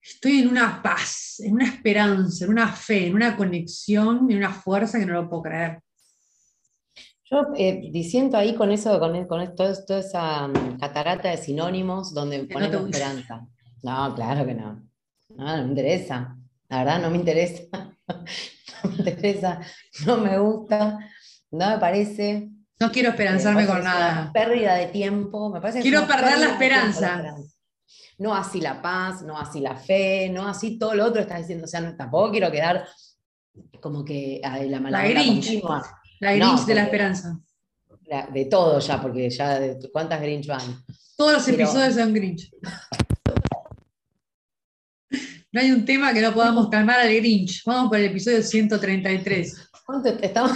estoy 0.00 0.40
en 0.40 0.48
una 0.48 0.80
paz, 0.82 1.40
en 1.40 1.54
una 1.54 1.66
esperanza, 1.66 2.44
en 2.44 2.50
una 2.50 2.68
fe, 2.72 3.06
en 3.08 3.14
una 3.14 3.36
conexión, 3.36 4.30
en 4.30 4.36
una 4.36 4.52
fuerza 4.52 4.98
que 4.98 5.06
no 5.06 5.14
lo 5.14 5.28
puedo 5.28 5.42
creer. 5.42 5.80
Yo 7.30 7.46
eh, 7.56 7.88
diciendo 7.90 8.36
ahí 8.36 8.54
con 8.54 8.70
eso, 8.70 8.98
con, 9.00 9.26
con 9.26 9.56
toda 9.56 9.72
esa 9.98 10.48
mm, 10.48 10.78
catarata 10.78 11.30
de 11.30 11.38
sinónimos 11.38 12.12
donde 12.12 12.36
Que 12.36 12.42
no 12.42 12.52
ponemos 12.52 12.82
gusta. 12.82 12.98
esperanza. 12.98 13.46
No, 13.82 14.14
claro 14.14 14.44
que 14.44 14.54
no. 14.54 14.82
No, 15.30 15.56
no 15.56 15.62
me 15.62 15.68
interesa. 15.70 16.36
La 16.68 16.78
verdad, 16.84 17.00
no 17.00 17.10
me 17.10 17.16
interesa. 17.18 17.62
No 18.84 18.90
me 18.90 18.96
interesa, 18.96 19.60
no 20.06 20.16
me 20.16 20.38
gusta, 20.40 20.98
no 21.52 21.70
me 21.70 21.78
parece. 21.78 22.48
No 22.80 22.90
quiero 22.90 23.10
me 23.10 23.14
esperanzarme 23.14 23.66
con 23.66 23.84
nada. 23.84 24.30
pérdida 24.32 24.74
de 24.74 24.86
tiempo. 24.86 25.50
Me 25.50 25.60
parece 25.60 25.82
Quiero 25.82 26.06
perder 26.06 26.38
la 26.38 26.46
esperanza. 26.52 27.24
No 28.18 28.34
así 28.34 28.60
la 28.60 28.80
paz, 28.82 29.22
no 29.22 29.38
así 29.38 29.60
la 29.60 29.74
fe, 29.76 30.28
no 30.30 30.46
así 30.48 30.78
todo 30.78 30.94
lo 30.94 31.04
otro 31.06 31.22
estás 31.22 31.38
diciendo. 31.38 31.64
O 31.64 31.68
sea, 31.68 31.80
no- 31.80 31.96
tampoco 31.96 32.30
quiero 32.32 32.50
quedar 32.50 32.86
como 33.80 34.04
que 34.04 34.40
ay, 34.44 34.68
la 34.68 34.80
mala 34.80 35.02
La 35.02 35.08
Grinch. 35.08 35.44
continua. 35.46 36.00
La 36.20 36.36
No, 36.36 36.52
Grinch 36.52 36.66
de 36.66 36.74
la 36.74 36.82
esperanza. 36.84 37.38
La- 38.06 38.26
de 38.26 38.44
todo 38.46 38.78
ya, 38.80 39.00
porque 39.00 39.28
ya 39.30 39.58
de 39.60 39.90
cuántas 39.92 40.20
Grinch 40.20 40.46
van. 40.46 40.60
Todos 41.16 41.32
los 41.34 41.44
Pero- 41.44 41.56
episodios 41.56 41.94
son 41.94 42.12
Grinch. 42.14 42.50
No 45.52 45.60
hay 45.60 45.70
un 45.70 45.84
tema 45.84 46.12
que 46.14 46.20
no 46.22 46.32
podamos 46.32 46.68
calmar 46.70 47.00
al 47.00 47.14
Grinch. 47.14 47.62
Vamos 47.64 47.88
por 47.90 47.98
el 47.98 48.06
episodio 48.06 48.42
133. 48.42 49.70
¿Cuánto 49.84 50.08
estamos? 50.08 50.52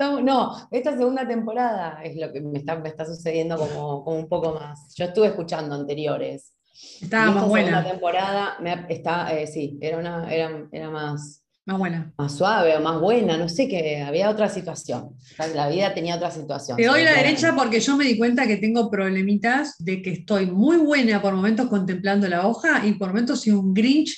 No, 0.00 0.68
esta 0.70 0.96
segunda 0.96 1.26
temporada 1.26 2.00
es 2.04 2.16
lo 2.16 2.32
que 2.32 2.40
me 2.40 2.58
está, 2.58 2.78
me 2.78 2.88
está 2.88 3.04
sucediendo 3.04 3.56
como, 3.56 4.04
como 4.04 4.16
un 4.18 4.28
poco 4.28 4.54
más. 4.54 4.94
Yo 4.96 5.06
estuve 5.06 5.26
escuchando 5.28 5.74
anteriores. 5.74 6.52
Estaba 7.00 7.24
esta 7.24 7.34
más 7.34 7.44
segunda 7.44 7.48
buena. 7.80 7.84
temporada 7.90 8.56
me 8.60 8.70
ha- 8.70 8.86
está, 8.88 9.32
eh, 9.36 9.46
sí, 9.46 9.76
era, 9.80 9.98
una, 9.98 10.32
era, 10.32 10.68
era 10.70 10.90
más, 10.90 11.42
Más 11.66 11.76
buena. 11.78 12.12
más 12.16 12.32
suave 12.36 12.76
o 12.76 12.80
más 12.80 13.00
buena, 13.00 13.36
no 13.36 13.48
sé, 13.48 13.66
que 13.68 14.00
había 14.00 14.30
otra 14.30 14.48
situación. 14.48 15.10
La 15.54 15.68
vida 15.68 15.92
tenía 15.92 16.14
otra 16.14 16.30
situación. 16.30 16.76
Te 16.76 16.86
doy 16.86 17.02
la 17.02 17.12
derecha 17.14 17.52
porque 17.56 17.80
yo 17.80 17.96
me 17.96 18.04
di 18.04 18.16
cuenta 18.16 18.46
que 18.46 18.58
tengo 18.58 18.88
problemitas 18.90 19.74
de 19.78 20.00
que 20.00 20.10
estoy 20.12 20.46
muy 20.46 20.76
buena 20.76 21.20
por 21.20 21.34
momentos 21.34 21.66
contemplando 21.68 22.28
la 22.28 22.46
hoja 22.46 22.86
y 22.86 22.92
por 22.92 23.08
momentos 23.08 23.40
soy 23.42 23.52
un 23.54 23.74
Grinch 23.74 24.16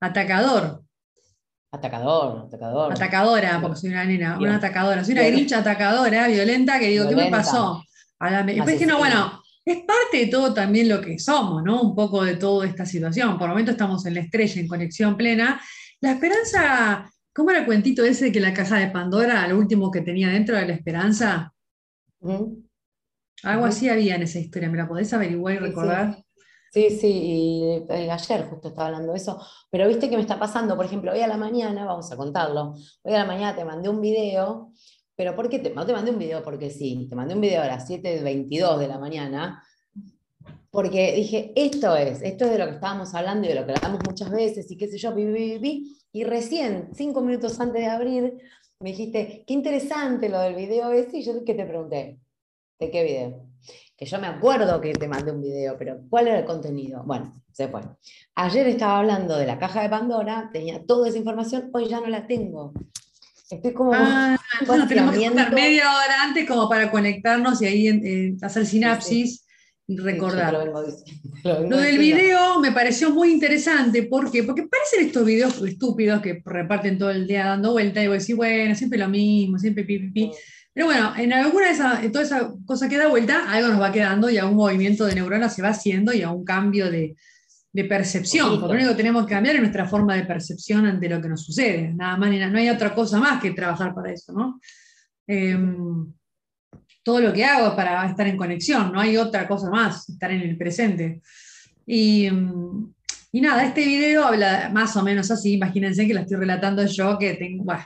atacador. 0.00 0.82
Atacador, 1.74 2.46
atacador. 2.46 2.92
Atacadora, 2.92 3.60
porque 3.60 3.76
soy 3.76 3.90
una 3.90 4.04
nena, 4.04 4.38
Bien. 4.38 4.50
una 4.50 4.58
atacadora. 4.58 5.02
Soy 5.02 5.14
una 5.14 5.22
Bien. 5.22 5.34
Grinch 5.34 5.52
atacadora, 5.54 6.28
violenta, 6.28 6.78
que 6.78 6.86
digo, 6.86 7.08
¿qué 7.08 7.16
me 7.16 7.30
pasó? 7.30 7.82
Y 8.20 8.54
después 8.54 8.86
no, 8.86 8.98
bueno, 8.98 9.42
es 9.64 9.78
parte 9.78 10.18
de 10.18 10.26
todo 10.28 10.54
también 10.54 10.88
lo 10.88 11.00
que 11.00 11.18
somos, 11.18 11.64
¿no? 11.64 11.82
Un 11.82 11.96
poco 11.96 12.22
de 12.22 12.36
toda 12.36 12.64
esta 12.66 12.86
situación. 12.86 13.36
Por 13.36 13.48
momentos 13.48 13.72
estamos 13.72 14.06
en 14.06 14.14
la 14.14 14.20
estrella, 14.20 14.60
en 14.60 14.68
conexión 14.68 15.16
plena. 15.16 15.60
La 16.00 16.12
esperanza, 16.12 17.10
¿cómo 17.34 17.50
era 17.50 17.60
el 17.60 17.66
cuentito 17.66 18.04
ese 18.04 18.26
de 18.26 18.32
que 18.32 18.40
la 18.40 18.54
caja 18.54 18.78
de 18.78 18.92
Pandora, 18.92 19.46
lo 19.48 19.58
último 19.58 19.90
que 19.90 20.02
tenía 20.02 20.28
dentro 20.28 20.56
de 20.56 20.68
la 20.68 20.74
esperanza? 20.74 21.52
Algo 23.42 23.64
así 23.64 23.88
había 23.88 24.14
en 24.14 24.22
esa 24.22 24.38
historia, 24.38 24.70
¿me 24.70 24.78
la 24.78 24.86
podés 24.86 25.12
averiguar 25.12 25.54
y 25.54 25.58
sí. 25.58 25.64
recordar? 25.64 26.14
Sí, 26.14 26.23
sí, 26.74 27.06
y 27.06 27.84
eh, 27.88 28.10
ayer 28.10 28.48
justo 28.48 28.68
estaba 28.68 28.88
hablando 28.88 29.12
de 29.12 29.18
eso, 29.18 29.40
pero 29.70 29.86
viste 29.86 30.10
que 30.10 30.16
me 30.16 30.22
está 30.22 30.40
pasando, 30.40 30.74
por 30.74 30.84
ejemplo, 30.84 31.12
hoy 31.12 31.20
a 31.20 31.28
la 31.28 31.36
mañana, 31.36 31.84
vamos 31.84 32.10
a 32.10 32.16
contarlo, 32.16 32.74
hoy 33.02 33.14
a 33.14 33.18
la 33.18 33.24
mañana 33.26 33.54
te 33.54 33.64
mandé 33.64 33.88
un 33.88 34.00
video, 34.00 34.72
pero 35.14 35.36
¿por 35.36 35.48
qué 35.48 35.60
te, 35.60 35.70
no 35.70 35.86
te 35.86 35.92
mandé 35.92 36.10
un 36.10 36.18
video? 36.18 36.42
Porque 36.42 36.70
sí, 36.70 37.06
te 37.08 37.14
mandé 37.14 37.34
un 37.34 37.40
video 37.40 37.62
a 37.62 37.66
las 37.66 37.88
7.22 37.88 38.78
de 38.78 38.88
la 38.88 38.98
mañana, 38.98 39.62
porque 40.70 41.14
dije, 41.14 41.52
esto 41.54 41.94
es, 41.94 42.20
esto 42.22 42.46
es 42.46 42.50
de 42.50 42.58
lo 42.58 42.66
que 42.66 42.72
estábamos 42.72 43.14
hablando 43.14 43.46
y 43.46 43.50
de 43.50 43.60
lo 43.60 43.66
que 43.66 43.74
hablamos 43.74 44.00
muchas 44.04 44.30
veces 44.30 44.68
y 44.68 44.76
qué 44.76 44.88
sé 44.88 44.98
yo, 44.98 45.14
pi, 45.14 45.26
pi, 45.26 45.58
pi, 45.60 45.96
y 46.10 46.24
recién, 46.24 46.90
cinco 46.92 47.20
minutos 47.20 47.60
antes 47.60 47.82
de 47.82 47.88
abrir, 47.88 48.38
me 48.80 48.90
dijiste, 48.90 49.44
qué 49.46 49.54
interesante 49.54 50.28
lo 50.28 50.40
del 50.40 50.56
video 50.56 50.90
ese, 50.90 51.18
y 51.18 51.22
yo 51.22 51.44
que 51.44 51.54
te 51.54 51.66
pregunté, 51.66 52.18
¿de 52.80 52.90
qué 52.90 53.04
video? 53.04 53.53
Que 53.96 54.06
yo 54.06 54.18
me 54.18 54.26
acuerdo 54.26 54.80
que 54.80 54.92
te 54.92 55.08
mandé 55.08 55.32
un 55.32 55.40
video, 55.40 55.76
pero 55.78 56.00
¿cuál 56.10 56.28
era 56.28 56.40
el 56.40 56.44
contenido? 56.44 57.02
Bueno, 57.04 57.40
se 57.52 57.68
fue. 57.68 57.82
Ayer 58.34 58.66
estaba 58.66 58.98
hablando 58.98 59.36
de 59.36 59.46
la 59.46 59.58
caja 59.58 59.82
de 59.82 59.88
Pandora, 59.88 60.50
tenía 60.52 60.84
toda 60.84 61.08
esa 61.08 61.18
información, 61.18 61.70
hoy 61.72 61.88
ya 61.88 62.00
no 62.00 62.08
la 62.08 62.26
tengo. 62.26 62.72
Estoy 63.50 63.72
como... 63.72 63.92
Ah, 63.94 64.36
nos 64.66 64.88
tenemos 64.88 65.12
que 65.12 65.20
vaciamiento. 65.20 65.54
media 65.54 65.84
hora 65.94 66.22
antes 66.22 66.48
como 66.48 66.68
para 66.68 66.90
conectarnos 66.90 67.62
y 67.62 67.66
ahí 67.66 67.88
eh, 67.88 68.36
hacer 68.42 68.66
sinapsis 68.66 69.44
Sí, 69.86 69.96
recordar. 69.98 70.54
lo 71.44 71.76
del 71.76 71.98
video 71.98 72.58
me 72.58 72.72
pareció 72.72 73.10
muy 73.10 73.32
interesante. 73.32 74.04
¿Por 74.04 74.30
qué? 74.30 74.42
Porque 74.42 74.66
parecen 74.66 75.06
estos 75.06 75.26
videos 75.26 75.60
estúpidos 75.62 76.22
que 76.22 76.42
reparten 76.44 76.98
todo 76.98 77.10
el 77.10 77.26
día 77.26 77.46
dando 77.46 77.72
vuelta 77.72 78.02
y 78.02 78.08
vos 78.08 78.18
decís, 78.18 78.34
bueno, 78.34 78.74
siempre 78.74 78.98
lo 78.98 79.08
mismo, 79.08 79.58
siempre 79.58 79.84
pi, 79.84 79.98
pi, 79.98 80.10
pi. 80.10 80.30
Pero 80.74 80.86
bueno, 80.86 81.14
en 81.16 81.32
alguna 81.32 81.66
de 81.66 81.72
esas, 81.72 82.02
en 82.02 82.12
toda 82.12 82.24
esa 82.24 82.52
cosa 82.66 82.88
que 82.88 82.98
da 82.98 83.06
vuelta, 83.06 83.50
algo 83.50 83.68
nos 83.68 83.80
va 83.80 83.92
quedando 83.92 84.28
y 84.28 84.38
algún 84.38 84.56
movimiento 84.56 85.06
de 85.06 85.14
neuronas 85.14 85.54
se 85.54 85.62
va 85.62 85.68
haciendo 85.68 86.12
y 86.12 86.22
a 86.22 86.30
un 86.30 86.44
cambio 86.44 86.90
de, 86.90 87.16
de 87.72 87.84
percepción. 87.84 88.60
Porque 88.60 88.74
lo 88.74 88.80
único 88.80 88.90
que 88.90 88.96
tenemos 88.96 89.24
que 89.24 89.34
cambiar 89.34 89.54
es 89.54 89.60
nuestra 89.60 89.86
forma 89.86 90.16
de 90.16 90.24
percepción 90.24 90.84
ante 90.84 91.08
lo 91.08 91.22
que 91.22 91.28
nos 91.28 91.44
sucede. 91.44 91.94
Nada 91.94 92.16
más. 92.16 92.30
No 92.50 92.58
hay 92.58 92.68
otra 92.68 92.92
cosa 92.92 93.18
más 93.18 93.40
que 93.40 93.52
trabajar 93.52 93.94
para 93.94 94.12
eso, 94.12 94.32
¿no? 94.32 94.60
Em, 95.26 96.12
todo 97.04 97.20
lo 97.20 97.32
que 97.32 97.44
hago 97.44 97.68
es 97.68 97.74
para 97.74 98.08
estar 98.08 98.26
en 98.26 98.36
conexión, 98.36 98.90
no 98.92 99.00
hay 99.00 99.16
otra 99.16 99.46
cosa 99.46 99.70
más, 99.70 100.08
estar 100.08 100.32
en 100.32 100.40
el 100.40 100.56
presente. 100.56 101.20
Y, 101.86 102.26
y 103.32 103.40
nada, 103.40 103.64
este 103.64 103.84
video 103.84 104.24
habla 104.24 104.70
más 104.72 104.96
o 104.96 105.02
menos 105.02 105.30
así, 105.30 105.52
imagínense 105.52 106.06
que 106.06 106.14
la 106.14 106.22
estoy 106.22 106.38
relatando 106.38 106.84
yo, 106.86 107.18
que 107.18 107.34
tengo, 107.34 107.64
bueno, 107.64 107.84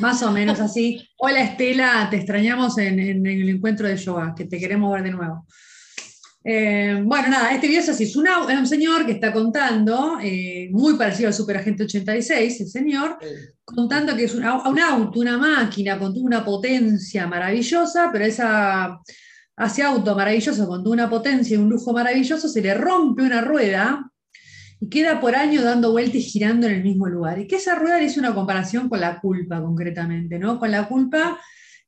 más 0.00 0.22
o 0.22 0.30
menos 0.30 0.60
así. 0.60 1.08
Hola 1.18 1.40
Estela, 1.42 2.08
te 2.10 2.16
extrañamos 2.16 2.76
en, 2.78 2.98
en 3.00 3.26
el 3.26 3.48
encuentro 3.48 3.86
de 3.88 3.96
yoga, 3.96 4.34
que 4.36 4.44
te 4.44 4.58
queremos 4.58 4.92
ver 4.92 5.02
de 5.02 5.10
nuevo. 5.10 5.46
Eh, 6.42 7.02
bueno, 7.04 7.28
nada, 7.28 7.52
este 7.52 7.66
video 7.68 7.82
es 7.82 7.88
así, 7.90 8.04
es, 8.04 8.16
una- 8.16 8.46
es 8.50 8.58
un 8.58 8.66
señor 8.66 9.04
que 9.04 9.12
está 9.12 9.30
contando, 9.30 10.18
eh, 10.22 10.68
muy 10.72 10.94
parecido 10.96 11.28
al 11.28 11.34
Superagente 11.34 11.84
86, 11.84 12.60
el 12.62 12.68
señor, 12.68 13.18
contando 13.64 14.16
que 14.16 14.24
es 14.24 14.34
un, 14.34 14.44
un 14.44 14.78
auto, 14.80 15.20
una 15.20 15.36
máquina 15.36 15.98
con 15.98 16.14
una 16.16 16.42
potencia 16.42 17.26
maravillosa, 17.26 18.08
pero 18.10 18.24
esa, 18.24 18.98
ese 19.58 19.82
auto 19.82 20.14
maravilloso 20.16 20.66
con 20.66 20.86
una 20.88 21.10
potencia 21.10 21.54
y 21.54 21.58
un 21.58 21.68
lujo 21.68 21.92
maravilloso 21.92 22.48
se 22.48 22.62
le 22.62 22.72
rompe 22.72 23.22
una 23.22 23.42
rueda 23.42 24.10
y 24.80 24.88
queda 24.88 25.20
por 25.20 25.34
año 25.34 25.62
dando 25.62 25.92
vueltas 25.92 26.16
y 26.16 26.22
girando 26.22 26.66
en 26.66 26.74
el 26.74 26.82
mismo 26.82 27.06
lugar. 27.06 27.38
Y 27.38 27.46
que 27.46 27.56
esa 27.56 27.74
rueda 27.74 28.02
hizo 28.02 28.18
una 28.18 28.34
comparación 28.34 28.88
con 28.88 29.00
la 29.00 29.20
culpa 29.20 29.60
concretamente, 29.60 30.38
¿no? 30.38 30.58
Con 30.58 30.70
la 30.70 30.88
culpa 30.88 31.38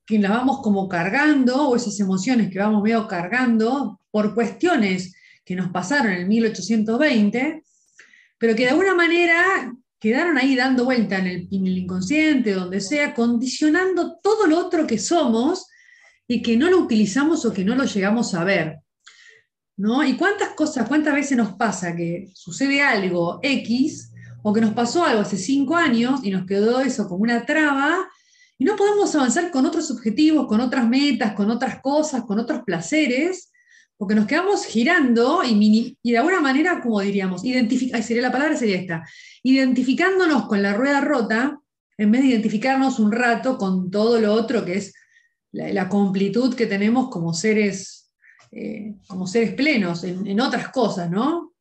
que 0.04 0.18
la 0.18 0.28
vamos 0.28 0.60
como 0.62 0.88
cargando, 0.88 1.68
o 1.68 1.76
esas 1.76 1.98
emociones 2.00 2.50
que 2.50 2.58
vamos 2.58 2.82
medio 2.82 3.08
cargando 3.08 4.00
por 4.10 4.34
cuestiones 4.34 5.14
que 5.44 5.56
nos 5.56 5.70
pasaron 5.70 6.12
en 6.12 6.20
el 6.20 6.26
1820, 6.28 7.62
pero 8.36 8.54
que 8.54 8.64
de 8.64 8.70
alguna 8.70 8.94
manera 8.94 9.72
quedaron 9.98 10.36
ahí 10.36 10.54
dando 10.54 10.84
vuelta 10.84 11.18
en 11.18 11.26
el, 11.26 11.48
en 11.50 11.66
el 11.66 11.78
inconsciente, 11.78 12.52
donde 12.52 12.80
sea, 12.80 13.14
condicionando 13.14 14.18
todo 14.22 14.46
lo 14.46 14.58
otro 14.58 14.86
que 14.86 14.98
somos 14.98 15.66
y 16.26 16.42
que 16.42 16.56
no 16.56 16.68
lo 16.68 16.78
utilizamos 16.80 17.46
o 17.46 17.52
que 17.52 17.64
no 17.64 17.74
lo 17.74 17.84
llegamos 17.84 18.34
a 18.34 18.44
ver. 18.44 18.81
¿No? 19.82 20.04
¿Y 20.04 20.16
cuántas 20.16 20.50
cosas, 20.50 20.86
cuántas 20.86 21.12
veces 21.12 21.36
nos 21.36 21.54
pasa 21.54 21.96
que 21.96 22.30
sucede 22.34 22.80
algo 22.80 23.40
X 23.42 24.12
o 24.40 24.52
que 24.52 24.60
nos 24.60 24.74
pasó 24.74 25.04
algo 25.04 25.22
hace 25.22 25.36
cinco 25.36 25.74
años 25.74 26.20
y 26.22 26.30
nos 26.30 26.46
quedó 26.46 26.80
eso 26.80 27.08
como 27.08 27.24
una 27.24 27.44
traba 27.44 28.08
y 28.58 28.64
no 28.64 28.76
podemos 28.76 29.12
avanzar 29.16 29.50
con 29.50 29.66
otros 29.66 29.90
objetivos, 29.90 30.46
con 30.46 30.60
otras 30.60 30.88
metas, 30.88 31.32
con 31.32 31.50
otras 31.50 31.80
cosas, 31.80 32.22
con 32.22 32.38
otros 32.38 32.62
placeres, 32.64 33.50
porque 33.96 34.14
nos 34.14 34.26
quedamos 34.26 34.64
girando 34.66 35.42
y, 35.44 35.98
de 36.00 36.18
alguna 36.18 36.40
manera, 36.40 36.80
como 36.80 37.00
diríamos, 37.00 37.42
sería 37.42 38.22
la 38.22 38.30
palabra, 38.30 38.56
sería 38.56 38.76
esta, 38.76 39.04
identificándonos 39.42 40.46
con 40.46 40.62
la 40.62 40.74
rueda 40.74 41.00
rota, 41.00 41.58
en 41.98 42.12
vez 42.12 42.22
de 42.22 42.28
identificarnos 42.28 43.00
un 43.00 43.10
rato 43.10 43.58
con 43.58 43.90
todo 43.90 44.20
lo 44.20 44.32
otro 44.32 44.64
que 44.64 44.76
es 44.76 44.94
la, 45.50 45.72
la 45.72 45.88
completud 45.88 46.54
que 46.54 46.66
tenemos 46.66 47.08
como 47.08 47.34
seres, 47.34 48.01
eh, 48.52 48.94
como 49.08 49.26
seres 49.26 49.54
plenos 49.54 50.04
en, 50.04 50.40
otras 50.40 50.68
cosas, 50.68 51.10
¿no? 51.10 51.52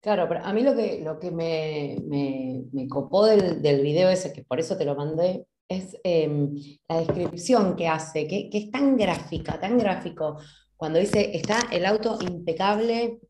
Claro, 0.00 0.26
pero 0.28 0.44
a 0.44 0.52
mí 0.52 0.62
lo 0.62 0.74
que, 0.74 1.00
lo 1.02 1.18
que 1.18 1.30
me, 1.30 1.98
me- 2.06 2.64
me 2.72 2.88
copó 2.88 3.26
del, 3.26 3.60
del 3.60 3.82
video 3.82 4.08
ese, 4.08 4.32
que 4.32 4.44
por 4.44 4.58
eso 4.58 4.76
te 4.76 4.84
lo 4.84 4.94
mandé, 4.94 5.46
es 5.68 5.96
em, 6.02 6.54
la 6.88 6.98
descripción 7.00 7.76
que 7.76 7.86
hace, 7.86 8.26
que, 8.26 8.48
que 8.48 8.58
es 8.58 8.70
tan 8.70 8.96
gráfica, 8.96 9.60
tan 9.60 9.76
gráfico, 9.78 10.38
cuando 10.76 10.98
dice, 10.98 11.36
está 11.36 11.60
el 11.70 11.84
auto 11.84 12.18
impecable, 12.22 13.20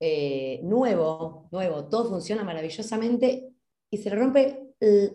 eh, 0.00 0.60
nuevo, 0.62 1.48
nuevo, 1.50 1.84
todo 1.88 2.08
funciona 2.08 2.44
maravillosamente 2.44 3.48
y 3.90 3.98
se 3.98 4.10
le 4.10 4.16
rompe 4.16 4.60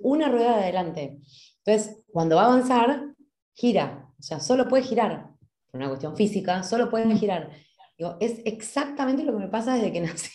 una 0.01 0.29
rueda 0.29 0.57
de 0.57 0.63
adelante. 0.63 1.19
Entonces, 1.63 2.01
cuando 2.11 2.35
va 2.37 2.43
a 2.43 2.45
avanzar, 2.45 3.13
gira, 3.53 4.09
o 4.17 4.21
sea, 4.21 4.39
solo 4.39 4.67
puede 4.67 4.83
girar, 4.83 5.29
por 5.71 5.79
una 5.79 5.87
cuestión 5.89 6.15
física, 6.15 6.63
solo 6.63 6.89
puede 6.89 7.15
girar. 7.15 7.51
Digo, 7.97 8.17
es 8.19 8.41
exactamente 8.45 9.23
lo 9.23 9.33
que 9.33 9.39
me 9.39 9.47
pasa 9.49 9.73
desde 9.75 9.91
que 9.91 10.01
nací. 10.01 10.29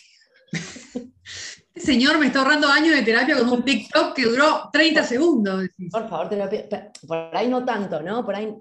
Este 1.73 1.91
señor 1.91 2.17
me 2.19 2.27
está 2.27 2.39
ahorrando 2.39 2.67
años 2.67 2.95
de 2.95 3.01
terapia 3.01 3.37
con 3.37 3.49
un 3.49 3.63
TikTok 3.65 4.13
que 4.15 4.23
duró 4.25 4.69
30 4.71 5.03
segundos. 5.03 5.67
Por 5.91 6.07
favor, 6.07 6.29
terapia. 6.29 6.91
Por 7.05 7.35
ahí 7.35 7.49
no 7.49 7.65
tanto, 7.65 8.01
¿no? 8.01 8.23
Por 8.23 8.35
ahí 8.35 8.55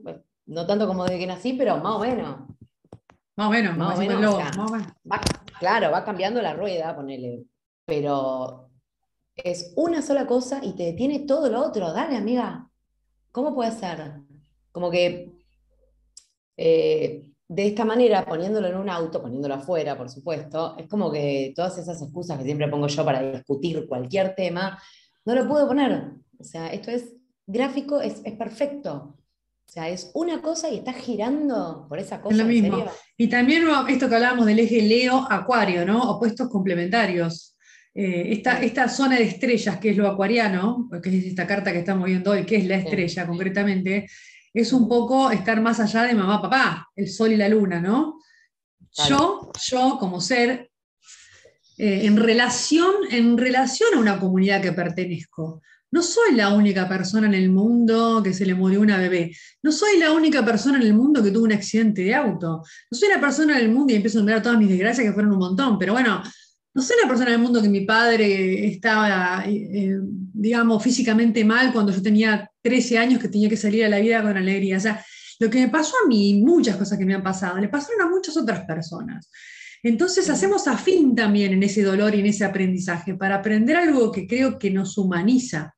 no 0.47 0.67
tanto 0.67 0.87
como 0.89 1.05
desde 1.05 1.19
que 1.21 1.27
nací, 1.27 1.53
pero 1.53 1.77
más 1.79 1.95
o 1.95 1.99
menos. 2.01 2.41
Más 3.37 3.47
o 3.49 3.51
menos, 3.51 3.77
Más 3.77 3.97
o 3.97 4.01
menos, 4.01 4.17
decimos 4.21 4.35
o 4.35 4.39
los- 4.39 4.49
sea, 4.49 4.63
más 4.63 4.71
o 4.71 4.75
menos. 4.75 4.93
Va- 5.11 5.21
claro, 5.59 5.91
va 5.93 6.05
cambiando 6.05 6.43
la 6.43 6.55
rueda, 6.55 6.95
ponele. 6.97 7.45
Pero 7.87 8.71
es 9.37 9.73
una 9.77 10.03
sola 10.03 10.27
cosa 10.27 10.61
y 10.65 10.75
te 10.75 10.85
detiene 10.85 11.21
todo 11.21 11.49
lo 11.49 11.61
otro. 11.61 11.93
Dale, 11.93 12.17
amiga. 12.17 12.69
¿Cómo 13.31 13.55
puede 13.55 13.73
ser? 13.73 14.15
Como 14.73 14.91
que 14.91 15.34
eh, 16.57 17.31
de 17.47 17.67
esta 17.67 17.85
manera, 17.85 18.25
poniéndolo 18.25 18.69
en 18.69 18.77
un 18.77 18.89
auto, 18.89 19.21
poniéndolo 19.21 19.55
afuera, 19.55 19.97
por 19.97 20.09
supuesto, 20.09 20.77
es 20.79 20.87
como 20.89 21.13
que 21.13 21.53
todas 21.55 21.77
esas 21.79 22.01
excusas 22.01 22.39
que 22.39 22.45
siempre 22.45 22.69
pongo 22.69 22.87
yo 22.87 23.05
para 23.05 23.33
discutir 23.33 23.87
cualquier 23.87 24.35
tema, 24.35 24.81
no 25.27 25.35
lo 25.35 25.47
puedo 25.47 25.67
poner. 25.69 26.11
O 26.39 26.45
sea, 26.45 26.69
esto 26.73 26.91
es 26.91 27.13
gráfico, 27.47 28.01
es, 28.01 28.23
es 28.25 28.33
perfecto. 28.35 29.15
O 29.67 29.73
sea, 29.75 29.89
es 29.89 30.11
una 30.15 30.41
cosa 30.43 30.69
y 30.71 30.77
estás 30.79 30.97
girando 30.97 31.87
por 31.89 31.99
esa 31.99 32.21
cosa. 32.21 32.37
lo 32.37 32.43
¿en 32.43 32.49
mismo. 32.49 32.77
serio? 32.79 32.93
Y 33.17 33.29
también 33.29 33.65
esto 33.89 34.09
que 34.09 34.15
hablábamos 34.15 34.47
del 34.47 34.59
eje 34.59 34.83
Leo-Acuario, 34.83 35.85
¿no? 35.87 36.03
Opuestos 36.11 36.49
complementarios. 36.49 37.57
Eh, 37.95 38.33
esta, 38.33 38.61
esta 38.63 38.89
zona 38.89 39.17
de 39.17 39.25
estrellas, 39.25 39.79
que 39.79 39.91
es 39.91 39.97
lo 39.97 40.09
acuariano, 40.09 40.89
que 41.03 41.17
es 41.17 41.25
esta 41.27 41.47
carta 41.47 41.73
que 41.73 41.79
estamos 41.79 42.07
viendo 42.07 42.33
hoy, 42.33 42.45
que 42.45 42.57
es 42.57 42.67
la 42.67 42.79
Sí. 42.81 42.85
estrella 42.87 43.27
concretamente, 43.27 44.07
es 44.55 44.73
un 44.73 44.89
poco 44.89 45.33
estar 45.33 45.61
más 45.61 45.81
allá 45.81 46.05
de 46.05 46.15
mamá, 46.15 46.41
papá, 46.41 46.89
el 46.95 47.09
sol 47.09 47.33
y 47.33 47.37
la 47.37 47.49
luna, 47.49 47.81
¿no? 47.81 48.21
Yo, 49.09 49.51
yo 49.67 49.97
como 49.99 50.21
ser, 50.21 50.71
eh, 51.77 52.07
en, 52.07 52.17
relación, 52.17 52.95
en 53.11 53.37
relación 53.37 53.95
a 53.95 53.99
una 53.99 54.21
comunidad 54.21 54.63
que 54.63 54.73
pertenezco, 54.73 55.61
no 55.91 56.03
soy 56.03 56.35
la 56.35 56.55
única 56.55 56.89
persona 56.89 57.27
en 57.27 57.35
el 57.35 57.51
mundo 57.51 58.21
que 58.23 58.33
se 58.33 58.47
le 58.47 58.55
murió 58.55 58.81
una 58.81 58.99
bebé. 58.99 59.37
No 59.63 59.71
soy 59.71 59.99
la 59.99 60.13
única 60.13 60.45
persona 60.45 60.77
en 60.77 60.83
el 60.83 60.95
mundo 60.95 61.23
que 61.23 61.31
tuvo 61.31 61.45
un 61.45 61.53
accidente 61.53 62.03
de 62.03 62.15
auto. 62.15 62.63
No 62.91 62.99
soy 62.99 63.09
la 63.09 63.21
persona 63.21 63.59
en 63.59 63.65
el 63.65 63.73
mundo 63.73 63.93
y 63.93 63.97
empiezo 63.97 64.19
a 64.19 64.21
enumerar 64.21 64.43
todas 64.43 64.59
mis 64.59 64.69
desgracias 64.69 65.07
que 65.07 65.13
fueron 65.13 65.33
un 65.33 65.39
montón, 65.39 65.79
pero 65.79 65.93
bueno, 65.93 66.21
no 66.75 66.83
soy 66.83 66.97
la 67.01 67.09
persona 67.09 67.31
en 67.31 67.37
el 67.37 67.43
mundo 67.43 67.63
que 67.63 67.69
mi 67.69 67.83
padre 67.83 68.67
estaba, 68.67 69.45
eh, 69.47 69.71
eh, 69.73 69.99
digamos, 70.03 70.83
físicamente 70.83 71.45
mal 71.45 71.73
cuando 71.73 71.93
yo 71.93 72.03
tenía 72.03 72.51
13 72.63 72.99
años 72.99 73.23
que 73.23 73.29
tenía 73.29 73.49
que 73.49 73.57
salir 73.57 73.85
a 73.85 73.89
la 73.89 74.01
vida 74.01 74.21
con 74.23 74.37
alegría. 74.37 74.77
O 74.77 74.81
sea, 74.81 75.05
lo 75.39 75.49
que 75.49 75.61
me 75.61 75.69
pasó 75.69 75.95
a 76.05 76.09
mí, 76.09 76.43
muchas 76.43 76.77
cosas 76.77 76.99
que 76.99 77.07
me 77.07 77.15
han 77.15 77.23
pasado, 77.23 77.59
le 77.59 77.69
pasaron 77.69 78.01
a 78.03 78.11
muchas 78.11 78.37
otras 78.37 78.65
personas. 78.67 79.31
Entonces 79.85 80.29
hacemos 80.29 80.67
afín 80.67 81.15
también 81.15 81.53
en 81.53 81.63
ese 81.63 81.83
dolor 81.83 82.15
y 82.15 82.21
en 82.21 82.27
ese 82.27 82.45
aprendizaje 82.45 83.15
para 83.15 83.37
aprender 83.37 83.77
algo 83.77 84.11
que 84.11 84.27
creo 84.27 84.59
que 84.59 84.71
nos 84.71 84.99
humaniza. 84.99 85.77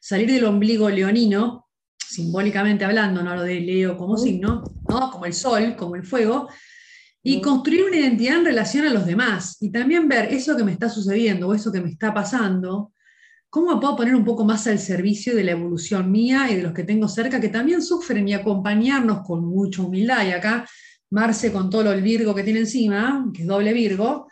Salir 0.00 0.30
del 0.30 0.44
ombligo 0.44 0.88
leonino, 0.88 1.68
simbólicamente 1.98 2.86
hablando, 2.86 3.22
no 3.22 3.34
lo 3.34 3.42
de 3.42 3.60
Leo 3.60 3.98
como 3.98 4.16
signo, 4.16 4.64
¿no? 4.88 5.10
como 5.10 5.26
el 5.26 5.34
sol, 5.34 5.74
como 5.76 5.96
el 5.96 6.04
fuego, 6.04 6.48
y 7.28 7.40
construir 7.40 7.84
una 7.84 7.96
identidad 7.96 8.38
en 8.38 8.44
relación 8.44 8.86
a 8.86 8.92
los 8.92 9.04
demás. 9.04 9.56
Y 9.60 9.72
también 9.72 10.08
ver 10.08 10.32
eso 10.32 10.56
que 10.56 10.62
me 10.62 10.70
está 10.70 10.88
sucediendo 10.88 11.48
o 11.48 11.54
eso 11.54 11.72
que 11.72 11.80
me 11.80 11.90
está 11.90 12.14
pasando, 12.14 12.92
cómo 13.50 13.80
puedo 13.80 13.96
poner 13.96 14.14
un 14.14 14.24
poco 14.24 14.44
más 14.44 14.68
al 14.68 14.78
servicio 14.78 15.34
de 15.34 15.42
la 15.42 15.50
evolución 15.50 16.12
mía 16.12 16.46
y 16.48 16.54
de 16.54 16.62
los 16.62 16.72
que 16.72 16.84
tengo 16.84 17.08
cerca 17.08 17.40
que 17.40 17.48
también 17.48 17.82
sufren 17.82 18.28
y 18.28 18.34
acompañarnos 18.34 19.26
con 19.26 19.44
mucha 19.44 19.82
humildad. 19.82 20.24
Y 20.24 20.30
acá 20.30 20.66
Marce 21.10 21.50
con 21.52 21.68
todo 21.68 21.92
el 21.92 22.00
Virgo 22.00 22.32
que 22.32 22.44
tiene 22.44 22.60
encima, 22.60 23.28
que 23.34 23.42
es 23.42 23.48
doble 23.48 23.72
Virgo, 23.72 24.28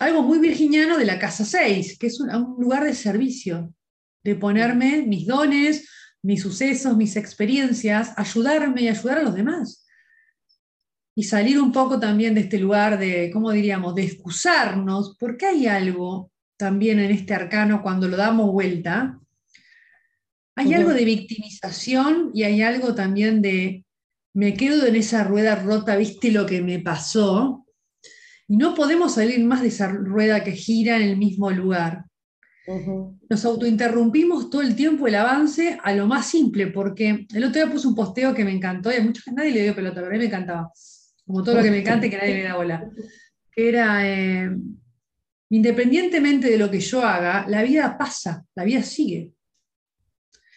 algo 0.00 0.22
muy 0.22 0.40
virginiano 0.40 0.98
de 0.98 1.04
la 1.04 1.20
casa 1.20 1.44
6, 1.44 1.96
que 1.96 2.08
es 2.08 2.20
un 2.20 2.56
lugar 2.58 2.82
de 2.82 2.94
servicio, 2.94 3.72
de 4.24 4.34
ponerme 4.34 5.02
mis 5.06 5.26
dones, 5.28 5.88
mis 6.22 6.42
sucesos, 6.42 6.96
mis 6.96 7.14
experiencias, 7.16 8.12
ayudarme 8.16 8.82
y 8.82 8.88
ayudar 8.88 9.18
a 9.18 9.22
los 9.22 9.34
demás. 9.34 9.85
Y 11.18 11.24
salir 11.24 11.58
un 11.58 11.72
poco 11.72 11.98
también 11.98 12.34
de 12.34 12.42
este 12.42 12.58
lugar 12.58 12.98
de, 12.98 13.30
¿cómo 13.32 13.50
diríamos?, 13.50 13.94
de 13.94 14.04
excusarnos, 14.04 15.16
porque 15.18 15.46
hay 15.46 15.66
algo 15.66 16.30
también 16.58 17.00
en 17.00 17.10
este 17.10 17.32
arcano 17.32 17.82
cuando 17.82 18.06
lo 18.06 18.18
damos 18.18 18.52
vuelta, 18.52 19.18
hay 20.54 20.74
algo 20.74 20.92
de 20.92 21.04
victimización 21.04 22.30
y 22.32 22.44
hay 22.44 22.62
algo 22.62 22.94
también 22.94 23.42
de, 23.42 23.84
me 24.34 24.54
quedo 24.54 24.86
en 24.86 24.96
esa 24.96 25.24
rueda 25.24 25.56
rota, 25.56 25.96
viste 25.96 26.30
lo 26.30 26.44
que 26.44 26.60
me 26.62 26.78
pasó, 26.80 27.66
y 28.46 28.58
no 28.58 28.74
podemos 28.74 29.14
salir 29.14 29.42
más 29.44 29.62
de 29.62 29.68
esa 29.68 29.88
rueda 29.88 30.44
que 30.44 30.52
gira 30.52 30.96
en 30.96 31.02
el 31.02 31.16
mismo 31.16 31.50
lugar. 31.50 32.04
Ujú. 32.66 33.18
Nos 33.28 33.44
autointerrumpimos 33.44 34.50
todo 34.50 34.62
el 34.62 34.76
tiempo 34.76 35.06
el 35.06 35.14
avance 35.14 35.78
a 35.82 35.92
lo 35.94 36.06
más 36.06 36.26
simple, 36.26 36.66
porque 36.68 37.26
el 37.32 37.44
otro 37.44 37.62
día 37.62 37.72
puse 37.72 37.88
un 37.88 37.94
posteo 37.94 38.34
que 38.34 38.44
me 38.44 38.52
encantó 38.52 38.92
y 38.92 38.96
a 38.96 39.02
mucha 39.02 39.30
nadie 39.32 39.50
le 39.50 39.62
dio 39.62 39.74
pelota, 39.74 39.96
pero 39.96 40.08
a 40.08 40.10
mí 40.10 40.18
me 40.18 40.26
encantaba. 40.26 40.70
Como 41.26 41.42
todo 41.42 41.56
lo 41.56 41.62
que 41.62 41.70
me 41.70 41.80
encanta 41.80 42.06
y 42.06 42.10
que 42.10 42.18
nadie 42.18 42.34
me 42.34 42.42
da 42.44 42.56
bola. 42.56 42.88
Que 43.50 43.68
era, 43.68 44.08
eh, 44.08 44.50
independientemente 45.50 46.48
de 46.48 46.58
lo 46.58 46.70
que 46.70 46.80
yo 46.80 47.02
haga, 47.02 47.46
la 47.48 47.62
vida 47.62 47.98
pasa, 47.98 48.44
la 48.54 48.64
vida 48.64 48.82
sigue. 48.82 49.32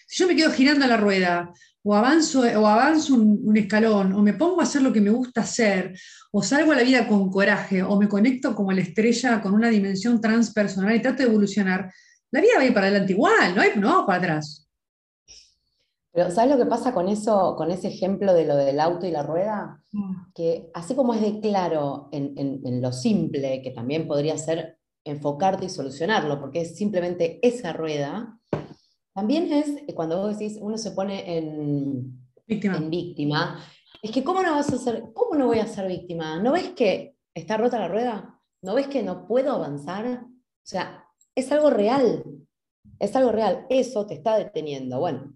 Si 0.06 0.22
yo 0.22 0.28
me 0.28 0.36
quedo 0.36 0.52
girando 0.52 0.86
la 0.86 0.98
rueda, 0.98 1.52
o 1.84 1.96
avanzo, 1.96 2.42
o 2.42 2.68
avanzo 2.68 3.16
un, 3.16 3.58
escalón, 3.58 4.14
o 4.14 4.22
me 4.22 4.34
pongo 4.34 4.60
a 4.60 4.64
hacer 4.64 4.82
lo 4.82 4.94
que 4.94 5.02
me 5.02 5.10
gusta 5.10 5.42
hacer, 5.42 5.98
o 6.32 6.44
salgo 6.44 6.72
a 6.72 6.76
la 6.76 6.84
vida 6.84 7.08
con 7.08 7.32
coraje, 7.32 7.82
o 7.82 8.00
me 8.00 8.08
conecto 8.08 8.54
como 8.54 8.72
la 8.72 8.82
estrella 8.82 9.42
con 9.42 9.54
una 9.54 9.70
dimensión 9.70 10.20
transpersonal 10.22 10.96
y 10.96 11.02
trato 11.02 11.24
de 11.24 11.30
evolucionar, 11.30 11.92
la 12.32 12.42
vida 12.42 12.54
va 12.58 12.62
a 12.62 12.66
ir 12.66 12.74
para 12.74 12.88
adelante 12.88 13.14
igual, 13.14 13.56
no, 13.56 13.62
hay, 13.62 13.72
no 13.76 14.06
para 14.06 14.20
atrás. 14.20 14.69
Pero 16.12 16.32
¿sabes 16.32 16.52
lo 16.52 16.58
que 16.58 16.70
pasa 16.70 16.94
con 16.94 17.08
eso, 17.08 17.56
con 17.56 17.70
ese 17.72 17.88
ejemplo 17.90 18.34
de 18.34 18.46
lo 18.46 18.56
del 18.56 18.80
auto 18.80 19.06
y 19.06 19.12
la 19.12 19.24
rueda? 19.24 19.84
Que 20.34 20.70
así 20.74 20.96
como 20.96 21.14
es 21.14 21.22
de 21.22 21.40
claro 21.40 22.10
en, 22.12 22.34
en- 22.38 22.62
en 22.66 22.82
lo 22.82 22.92
simple, 22.92 23.62
que 23.62 23.72
también 23.72 24.08
podría 24.08 24.38
ser 24.38 24.78
enfocarte 25.06 25.66
y 25.66 25.70
solucionarlo, 25.70 26.40
porque 26.40 26.62
es 26.62 26.76
simplemente 26.76 27.40
esa 27.48 27.74
rueda, 27.74 28.38
también 29.14 29.52
es 29.52 29.68
eh, 29.88 29.94
cuando 29.96 30.18
vos 30.20 30.38
decís, 30.38 30.58
uno 30.62 30.78
se 30.78 30.92
pone 30.92 31.38
en, 31.38 32.20
Víctima. 32.46 32.78
en 32.78 32.90
víctima, 32.90 33.60
es 34.02 34.12
que 34.12 34.24
¿cómo 34.24 34.42
no 34.42 34.52
vas 34.54 34.72
a 34.72 34.78
ser, 34.78 35.04
cómo 35.14 35.36
no 35.36 35.48
voy 35.48 35.60
a 35.60 35.68
ser 35.68 35.88
víctima? 35.88 36.40
¿No 36.42 36.52
ves 36.54 36.70
que 36.70 37.16
está 37.34 37.58
rota 37.58 37.80
la 37.80 37.88
rueda? 37.88 38.40
¿No 38.62 38.76
ves 38.76 38.88
que 38.88 39.04
no 39.04 39.28
puedo 39.28 39.52
avanzar? 39.54 40.24
O 40.26 40.28
sea, 40.64 41.06
es 41.36 41.52
algo 41.52 41.70
real, 41.70 42.24
es 43.00 43.16
algo 43.16 43.32
real, 43.32 43.66
eso 43.70 44.06
te 44.06 44.14
está 44.16 44.38
deteniendo. 44.38 45.00
Bueno, 45.00 45.34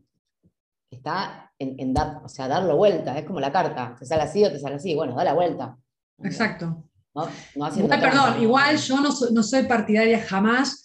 está 0.94 1.52
en, 1.60 1.76
en 1.78 1.94
dar, 1.94 2.22
o 2.24 2.30
sea, 2.30 2.48
darlo 2.48 2.78
vuelta, 2.78 3.18
es 3.18 3.26
como 3.26 3.40
la 3.40 3.52
carta, 3.52 3.96
te 3.98 4.06
sale 4.06 4.24
así 4.24 4.44
o 4.44 4.52
te 4.52 4.60
sale 4.60 4.76
así, 4.76 4.96
bueno, 4.96 5.16
da 5.16 5.24
la 5.24 5.34
vuelta. 5.34 5.78
Exacto. 6.24 6.86
No, 7.16 7.28
no 7.56 7.66
haciendo 7.66 7.94
Igual, 7.94 8.12
perdón, 8.12 8.42
igual 8.42 8.78
yo 8.78 9.02
no 9.02 9.12
soy, 9.12 9.34
no 9.34 9.44
soy 9.44 9.64
partidaria 9.64 10.24
jamás 10.24 10.84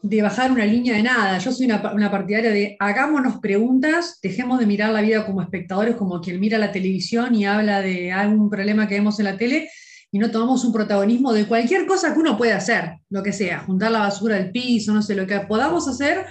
de 0.00 0.22
bajar 0.22 0.50
una 0.50 0.64
línea 0.64 0.94
de 0.94 1.02
nada. 1.02 1.38
Yo 1.38 1.52
soy 1.52 1.66
una, 1.66 1.92
una 1.92 2.10
partidaria 2.10 2.50
de 2.50 2.76
hagámonos 2.78 3.38
preguntas, 3.38 4.18
dejemos 4.22 4.58
de 4.58 4.66
mirar 4.66 4.92
la 4.92 5.00
vida 5.00 5.26
como 5.26 5.42
espectadores, 5.42 5.96
como 5.96 6.20
quien 6.20 6.40
mira 6.40 6.58
la 6.58 6.72
televisión 6.72 7.34
y 7.34 7.44
habla 7.44 7.82
de 7.82 8.12
algún 8.12 8.48
problema 8.48 8.86
que 8.86 8.94
vemos 8.94 9.18
en 9.18 9.26
la 9.26 9.36
tele, 9.36 9.68
y 10.10 10.18
no 10.18 10.30
tomamos 10.30 10.64
un 10.64 10.72
protagonismo 10.72 11.32
de 11.32 11.46
cualquier 11.46 11.86
cosa 11.86 12.14
que 12.14 12.20
uno 12.20 12.38
pueda 12.38 12.56
hacer, 12.56 12.98
lo 13.10 13.22
que 13.22 13.32
sea, 13.32 13.60
juntar 13.60 13.90
la 13.90 14.00
basura 14.00 14.36
del 14.36 14.50
piso, 14.50 14.94
no 14.94 15.02
sé, 15.02 15.14
lo 15.14 15.26
que 15.26 15.40
podamos 15.40 15.86
hacer, 15.86 16.24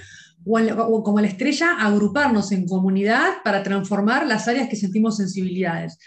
o, 0.45 0.59
en 0.59 0.71
o 0.77 1.03
como 1.03 1.19
la 1.19 1.27
estrella, 1.27 1.77
agruparnos 1.79 2.51
en 2.51 2.67
comunidad 2.67 3.35
para 3.43 3.63
transformar 3.63 4.25
las 4.27 4.47
áreas 4.47 4.69
que 4.69 4.75
sentimos 4.75 5.17
sensibilidades. 5.17 5.97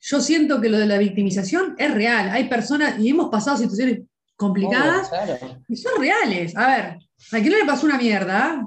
Yo 0.00 0.20
siento 0.20 0.60
que 0.60 0.68
lo 0.68 0.78
de 0.78 0.86
la 0.86 0.98
victimización 0.98 1.74
es 1.78 1.92
real. 1.92 2.28
Hay 2.30 2.48
personas, 2.48 2.98
y 3.00 3.08
hemos 3.08 3.28
pasado 3.30 3.56
situaciones 3.56 4.00
complicadas, 4.36 5.08
Obvio, 5.10 5.36
claro. 5.38 5.62
y 5.68 5.76
son 5.76 5.92
reales. 6.00 6.56
A 6.56 6.66
ver, 6.66 6.84
a 7.32 7.40
quien 7.40 7.50
no 7.50 7.58
le 7.58 7.64
pasó 7.64 7.86
una 7.86 7.98
mierda, 7.98 8.62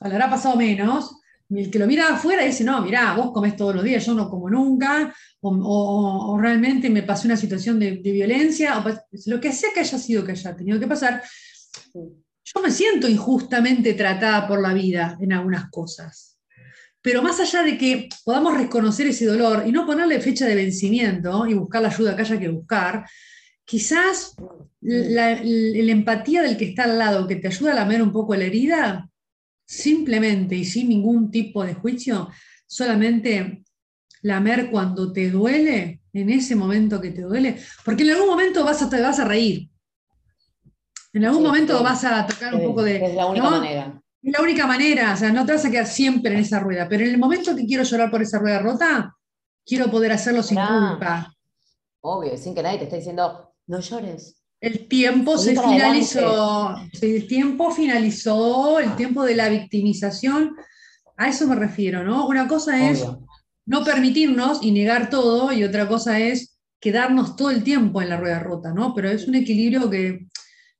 o 0.00 0.08
le 0.08 0.14
habrá 0.14 0.30
pasado 0.30 0.56
menos, 0.56 1.16
el 1.50 1.68
que 1.68 1.80
lo 1.80 1.86
mira 1.88 2.14
afuera 2.14 2.44
dice, 2.44 2.62
no, 2.62 2.80
mirá, 2.80 3.12
vos 3.14 3.32
comés 3.32 3.56
todos 3.56 3.74
los 3.74 3.82
días, 3.84 4.06
yo 4.06 4.14
no 4.14 4.30
como 4.30 4.48
nunca, 4.48 5.12
o, 5.40 5.50
o- 5.50 6.32
o 6.32 6.38
realmente 6.38 6.88
me 6.88 7.02
pasó 7.02 7.26
una 7.26 7.36
situación 7.36 7.78
de, 7.80 7.96
de 7.96 8.12
violencia, 8.12 8.78
o 8.78 8.84
lo 9.26 9.40
que 9.40 9.52
sea 9.52 9.70
que 9.74 9.80
haya 9.80 9.98
sido 9.98 10.24
que 10.24 10.30
haya 10.32 10.54
tenido 10.56 10.78
que 10.78 10.86
pasar, 10.86 11.20
yo 12.44 12.62
me 12.62 12.70
siento 12.70 13.08
injustamente 13.08 13.94
tratada 13.94 14.48
por 14.48 14.60
la 14.60 14.72
vida 14.72 15.16
en 15.20 15.32
algunas 15.32 15.70
cosas. 15.70 16.38
Pero 17.02 17.22
más 17.22 17.40
allá 17.40 17.62
de 17.62 17.78
que 17.78 18.08
podamos 18.24 18.58
reconocer 18.58 19.06
ese 19.06 19.26
dolor 19.26 19.64
y 19.66 19.72
no 19.72 19.86
ponerle 19.86 20.20
fecha 20.20 20.46
de 20.46 20.54
vencimiento 20.54 21.46
y 21.46 21.54
buscar 21.54 21.82
la 21.82 21.88
ayuda 21.88 22.14
que 22.14 22.22
haya 22.22 22.38
que 22.38 22.48
buscar, 22.48 23.06
quizás 23.64 24.34
la, 24.80 25.32
empatía 25.32 26.42
del 26.42 26.56
que 26.56 26.66
está 26.66 26.84
al 26.84 26.98
lado, 26.98 27.26
que 27.26 27.36
te 27.36 27.48
ayuda 27.48 27.72
a 27.72 27.76
lamer 27.76 28.02
un 28.02 28.12
poco 28.12 28.34
la 28.34 28.44
herida, 28.44 29.08
simplemente 29.64 30.56
y 30.56 30.64
sin 30.64 30.88
ningún 30.88 31.30
tipo 31.30 31.64
de 31.64 31.74
juicio, 31.74 32.28
solamente 32.66 33.62
lamer 34.22 34.70
cuando 34.70 35.12
te 35.12 35.30
duele, 35.30 36.00
en 36.12 36.30
ese 36.30 36.56
momento 36.56 37.00
que 37.00 37.12
te 37.12 37.22
duele, 37.22 37.56
porque 37.84 38.02
en 38.02 38.10
algún 38.10 38.28
momento 38.28 38.64
vas 38.64 38.82
a, 38.82 38.90
te 38.90 39.00
vas 39.00 39.20
a 39.20 39.24
reír. 39.24 39.70
En 41.12 41.24
algún 41.24 41.42
Sí, 41.42 41.46
momento 41.48 41.78
sí. 41.78 41.84
vas 41.84 42.04
a 42.04 42.26
tocar 42.26 42.54
un 42.54 42.62
poco 42.64 42.82
de... 42.82 43.04
Es 43.04 43.14
la 43.14 43.26
única 43.26 43.44
¿no? 43.44 43.50
manera. 43.58 44.00
Es 44.22 44.32
la 44.32 44.42
única 44.42 44.66
manera, 44.66 45.14
o 45.14 45.16
sea, 45.16 45.32
no 45.32 45.46
te 45.46 45.52
vas 45.52 45.64
a 45.64 45.70
quedar 45.70 45.86
siempre 45.86 46.32
en 46.34 46.40
esa 46.40 46.60
rueda, 46.60 46.86
pero 46.88 47.04
en 47.04 47.10
el 47.10 47.18
momento 47.18 47.56
que 47.56 47.64
quiero 47.66 47.82
llorar 47.84 48.10
por 48.10 48.20
esa 48.22 48.38
rueda 48.38 48.58
rota, 48.58 49.16
quiero 49.64 49.90
poder 49.90 50.12
hacerlo 50.12 50.42
sin 50.42 50.58
culpa. 50.58 51.32
Obvio, 52.02 52.36
sin 52.36 52.54
que 52.54 52.62
nadie 52.62 52.78
te 52.78 52.84
esté 52.84 52.96
diciendo, 52.96 53.54
no 53.66 53.80
llores. 53.80 54.36
El 54.60 54.88
tiempo 54.88 55.38
se 55.38 55.58
finalizó, 55.58 56.76
el 57.00 57.26
tiempo 57.26 57.70
finalizó, 57.70 58.78
el 58.78 58.90
Ah. 58.90 58.96
tiempo 58.96 59.24
de 59.24 59.34
la 59.36 59.48
victimización, 59.48 60.54
a 61.16 61.28
eso 61.28 61.46
me 61.46 61.54
refiero, 61.56 62.04
¿no? 62.04 62.26
Una 62.26 62.46
cosa 62.46 62.90
es 62.90 63.06
no 63.66 63.84
permitirnos 63.84 64.62
y 64.62 64.70
negar 64.72 65.08
todo, 65.08 65.50
y 65.52 65.64
otra 65.64 65.88
cosa 65.88 66.18
es 66.20 66.58
quedarnos 66.78 67.36
todo 67.36 67.50
el 67.50 67.62
tiempo 67.64 68.02
en 68.02 68.10
la 68.10 68.18
rueda 68.18 68.38
rota, 68.38 68.72
¿no? 68.74 68.94
Pero 68.94 69.08
es 69.10 69.26
un 69.28 69.34
equilibrio 69.34 69.88
que, 69.88 70.26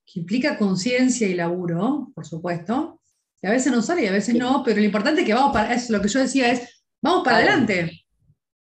que 0.05 0.19
implica 0.19 0.57
conciencia 0.57 1.27
y 1.27 1.33
laburo, 1.35 2.11
por 2.13 2.25
supuesto. 2.25 2.99
Y 3.41 3.47
a 3.47 3.51
veces 3.51 3.71
nos 3.71 3.85
sale 3.85 4.03
y 4.03 4.07
a 4.07 4.11
veces 4.11 4.33
Sí. 4.33 4.39
no, 4.39 4.61
pero 4.63 4.77
lo 4.79 4.85
importante 4.85 5.21
es 5.21 5.27
que 5.27 5.33
vamos 5.33 5.53
para, 5.53 5.73
es 5.73 5.89
lo 5.89 6.01
que 6.01 6.07
yo 6.09 6.19
decía 6.19 6.51
es, 6.51 6.83
vamos 7.01 7.23
para 7.23 7.37
Claro. 7.41 7.51
adelante. 7.63 8.05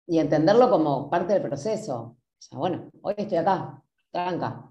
Y 0.08 0.20
entenderlo 0.20 0.70
como 0.70 1.10
parte 1.10 1.34
del 1.34 1.42
proceso. 1.44 1.96
O 1.96 2.18
sea, 2.40 2.58
bueno, 2.58 2.90
hoy 3.02 3.14
estoy 3.18 3.38
acá, 3.38 3.82
tranca. 4.12 4.70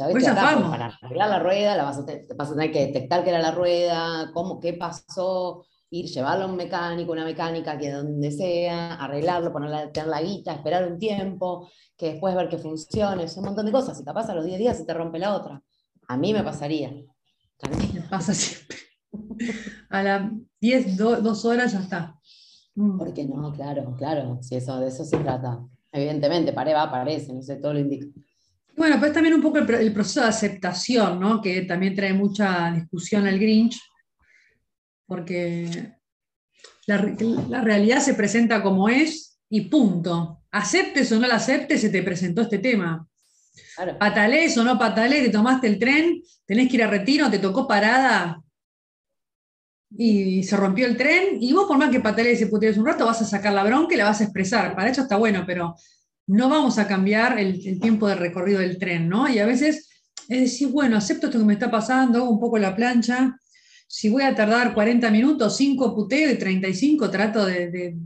Hoy 0.00 0.12
estoy 0.16 0.24
acá 0.26 0.50
porque 0.54 0.68
para 0.70 0.86
arreglar 1.02 1.28
la 1.30 1.38
rueda, 1.38 1.76
la 1.76 1.84
vas 1.84 1.98
a, 1.98 2.04
te- 2.06 2.26
vas 2.36 2.48
a 2.50 2.54
tener 2.54 2.72
que 2.72 2.86
detectar 2.86 3.22
que 3.22 3.30
era 3.30 3.38
la 3.38 3.52
rueda, 3.52 4.30
cómo, 4.32 4.58
qué 4.58 4.72
pasó, 4.72 5.64
ir, 5.90 6.06
llevarlo 6.06 6.44
a 6.44 6.48
un 6.48 6.56
mecánico, 6.56 7.12
una 7.12 7.24
mecánica, 7.24 7.78
que 7.78 7.90
donde 7.90 8.30
sea, 8.30 8.94
arreglarlo, 8.94 9.52
ponerla, 9.52 9.90
tener 9.92 10.08
la 10.08 10.22
guita, 10.22 10.54
esperar 10.54 10.90
un 10.90 10.98
tiempo, 10.98 11.68
que 11.96 12.12
después 12.12 12.34
ver 12.34 12.48
que 12.48 12.58
funcione, 12.58 13.24
es 13.24 13.36
un 13.36 13.44
montón 13.44 13.66
de 13.66 13.72
cosas. 13.72 14.00
Y 14.00 14.04
capaz 14.04 14.28
a 14.28 14.34
los 14.34 14.44
10 14.44 14.58
días 14.58 14.76
se 14.76 14.84
te 14.84 14.94
rompe 14.94 15.18
la 15.18 15.34
otra. 15.34 15.62
A 16.08 16.16
mí 16.16 16.32
me 16.32 16.42
pasaría. 16.42 16.90
Me 16.90 18.00
pasa 18.10 18.34
siempre. 18.34 18.78
A 19.90 20.02
las 20.02 20.30
10, 20.60 20.96
2 20.96 21.44
horas 21.44 21.72
ya 21.72 21.80
está. 21.80 22.14
Mm. 22.74 22.98
¿Por 22.98 23.14
qué 23.14 23.24
no? 23.24 23.52
Claro, 23.52 23.94
claro. 23.96 24.38
Si 24.42 24.56
eso, 24.56 24.78
de 24.80 24.88
eso 24.88 25.04
se 25.04 25.18
trata. 25.18 25.60
Evidentemente, 25.92 26.52
pare 26.52 26.74
va, 26.74 26.82
aparece, 26.82 27.32
no 27.32 27.40
sé, 27.40 27.56
todo 27.56 27.74
lo 27.74 27.78
indica. 27.78 28.06
Bueno, 28.76 28.96
pues 28.98 29.12
también 29.12 29.34
un 29.34 29.42
poco 29.42 29.58
el, 29.58 29.70
el 29.72 29.92
proceso 29.92 30.22
de 30.22 30.26
aceptación, 30.26 31.20
¿no? 31.20 31.40
Que 31.40 31.62
también 31.62 31.94
trae 31.94 32.12
mucha 32.12 32.72
discusión 32.72 33.26
al 33.28 33.38
Grinch, 33.38 33.80
porque 35.06 35.94
la, 36.86 36.98
re- 36.98 37.16
la 37.48 37.60
realidad 37.60 38.00
se 38.00 38.14
presenta 38.14 38.62
como 38.62 38.88
es 38.88 39.38
y 39.48 39.62
punto. 39.62 40.42
Aceptes 40.50 41.10
o 41.12 41.20
no 41.20 41.26
la 41.26 41.36
aceptes, 41.36 41.80
se 41.80 41.90
te 41.90 42.02
presentó 42.02 42.42
este 42.42 42.58
tema. 42.58 43.06
Claro. 43.76 43.98
Patalés 43.98 44.56
o 44.58 44.64
no 44.64 44.78
patalés, 44.78 45.24
te 45.24 45.30
tomaste 45.30 45.66
el 45.66 45.78
tren, 45.78 46.22
tenés 46.46 46.68
que 46.68 46.76
ir 46.76 46.82
a 46.82 46.88
retiro, 46.88 47.30
te 47.30 47.38
tocó 47.38 47.66
parada 47.66 48.40
y 49.96 50.42
se 50.42 50.56
rompió 50.56 50.86
el 50.86 50.96
tren, 50.96 51.38
y 51.40 51.52
vos 51.52 51.66
por 51.66 51.78
más 51.78 51.90
que 51.90 52.00
patalees 52.00 52.40
y 52.40 52.46
putees 52.46 52.76
un 52.76 52.86
rato, 52.86 53.06
vas 53.06 53.22
a 53.22 53.24
sacar 53.24 53.52
la 53.52 53.62
bronca 53.62 53.94
y 53.94 53.96
la 53.96 54.06
vas 54.06 54.20
a 54.20 54.24
expresar. 54.24 54.74
Para 54.74 54.90
eso 54.90 55.02
está 55.02 55.16
bueno, 55.16 55.44
pero 55.46 55.76
no 56.26 56.48
vamos 56.48 56.78
a 56.78 56.88
cambiar 56.88 57.38
el, 57.38 57.64
el 57.64 57.78
tiempo 57.78 58.08
de 58.08 58.16
recorrido 58.16 58.58
del 58.58 58.78
tren, 58.78 59.08
¿no? 59.08 59.28
Y 59.28 59.38
a 59.38 59.46
veces 59.46 59.88
es 60.28 60.40
decir, 60.40 60.68
bueno, 60.68 60.96
acepto 60.96 61.26
esto 61.26 61.38
que 61.38 61.44
me 61.44 61.52
está 61.52 61.70
pasando, 61.70 62.18
hago 62.18 62.30
un 62.30 62.40
poco 62.40 62.58
la 62.58 62.74
plancha, 62.74 63.38
si 63.94 64.08
voy 64.08 64.24
a 64.24 64.34
tardar 64.34 64.74
40 64.74 65.08
minutos, 65.12 65.56
5 65.56 65.94
puteo 65.94 66.32
y 66.32 66.36
35 66.36 67.08
trato 67.12 67.46
de, 67.46 67.70
de, 67.70 67.96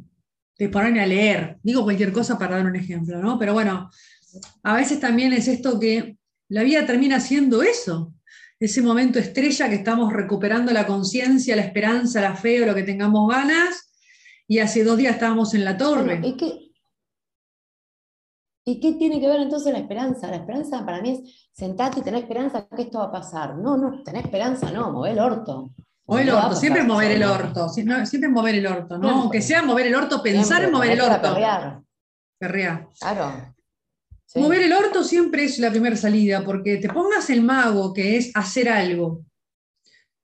de 0.59 0.69
ponerme 0.69 1.01
a 1.01 1.07
leer. 1.07 1.57
Digo 1.63 1.83
cualquier 1.83 2.13
cosa 2.13 2.39
para 2.39 2.59
dar 2.59 2.67
un 2.67 2.77
ejemplo, 2.77 3.23
¿no? 3.23 3.39
Pero 3.39 3.55
bueno, 3.55 3.89
a 4.65 4.77
veces 4.77 5.01
también 5.01 5.33
es 5.33 5.49
esto 5.49 5.81
que 5.81 6.19
la 6.51 6.63
vida 6.63 6.85
termina 6.85 7.21
siendo 7.21 7.63
eso, 7.63 8.13
ese 8.61 8.83
momento 8.83 9.19
estrella 9.19 9.71
que 9.71 9.77
estamos 9.77 10.13
recuperando 10.13 10.73
la 10.73 10.87
conciencia, 10.87 11.57
la 11.57 11.63
esperanza, 11.63 12.21
la 12.21 12.37
fe 12.37 12.63
o 12.63 12.67
lo 12.67 12.75
que 12.75 12.83
tengamos 12.83 13.27
ganas, 13.31 13.91
y 14.47 14.59
hace 14.59 14.85
dos 14.85 14.99
días 14.99 15.15
estábamos 15.15 15.55
en 15.55 15.65
la 15.65 15.79
torre. 15.79 16.21
¿y, 16.23 16.37
qué, 16.37 16.68
¿Y 18.69 18.81
qué 18.81 18.93
tiene 18.93 19.19
que 19.19 19.27
ver 19.27 19.41
entonces 19.41 19.73
la 19.73 19.79
esperanza? 19.79 20.29
La 20.29 20.37
esperanza 20.37 20.85
para 20.85 21.01
mí 21.01 21.11
es 21.13 21.49
sentarte 21.53 22.01
y 22.01 22.03
tener 22.03 22.21
esperanza 22.21 22.69
que 22.69 22.83
esto 22.83 22.99
va 22.99 23.07
a 23.07 23.13
pasar. 23.13 23.57
No, 23.57 23.79
no, 23.79 24.03
tener 24.03 24.27
esperanza 24.27 24.71
no, 24.71 24.93
mover 24.93 25.13
el 25.13 25.21
orto. 25.21 25.71
O 26.05 26.19
el 26.19 26.29
orto, 26.29 26.55
siempre 26.55 26.83
mover 26.83 27.13
el 27.13 27.23
orto, 27.23 27.71
siempre 27.71 28.29
mover 28.29 28.57
el 28.57 28.67
orto, 28.67 28.99
¿no? 28.99 29.09
Aunque 29.09 29.41
sea 29.41 29.63
mover 29.63 29.87
el 29.87 29.95
orto, 29.95 30.23
pensar 30.23 30.65
en 30.65 30.73
mover 30.73 30.91
el 30.91 31.01
orto. 31.01 31.23
perrear. 31.23 31.81
Perrear. 32.39 32.89
Claro. 33.01 33.55
Sí. 34.27 34.39
Mover 34.39 34.61
el 34.61 34.73
orto 34.75 35.03
siempre 35.03 35.45
es 35.45 35.59
la 35.59 35.71
primera 35.71 35.97
salida, 35.97 36.45
porque 36.45 36.77
te 36.77 36.91
pongas 36.91 37.31
el 37.31 37.41
mago, 37.41 37.95
que 37.95 38.19
es 38.19 38.31
hacer 38.35 38.69
algo, 38.69 39.25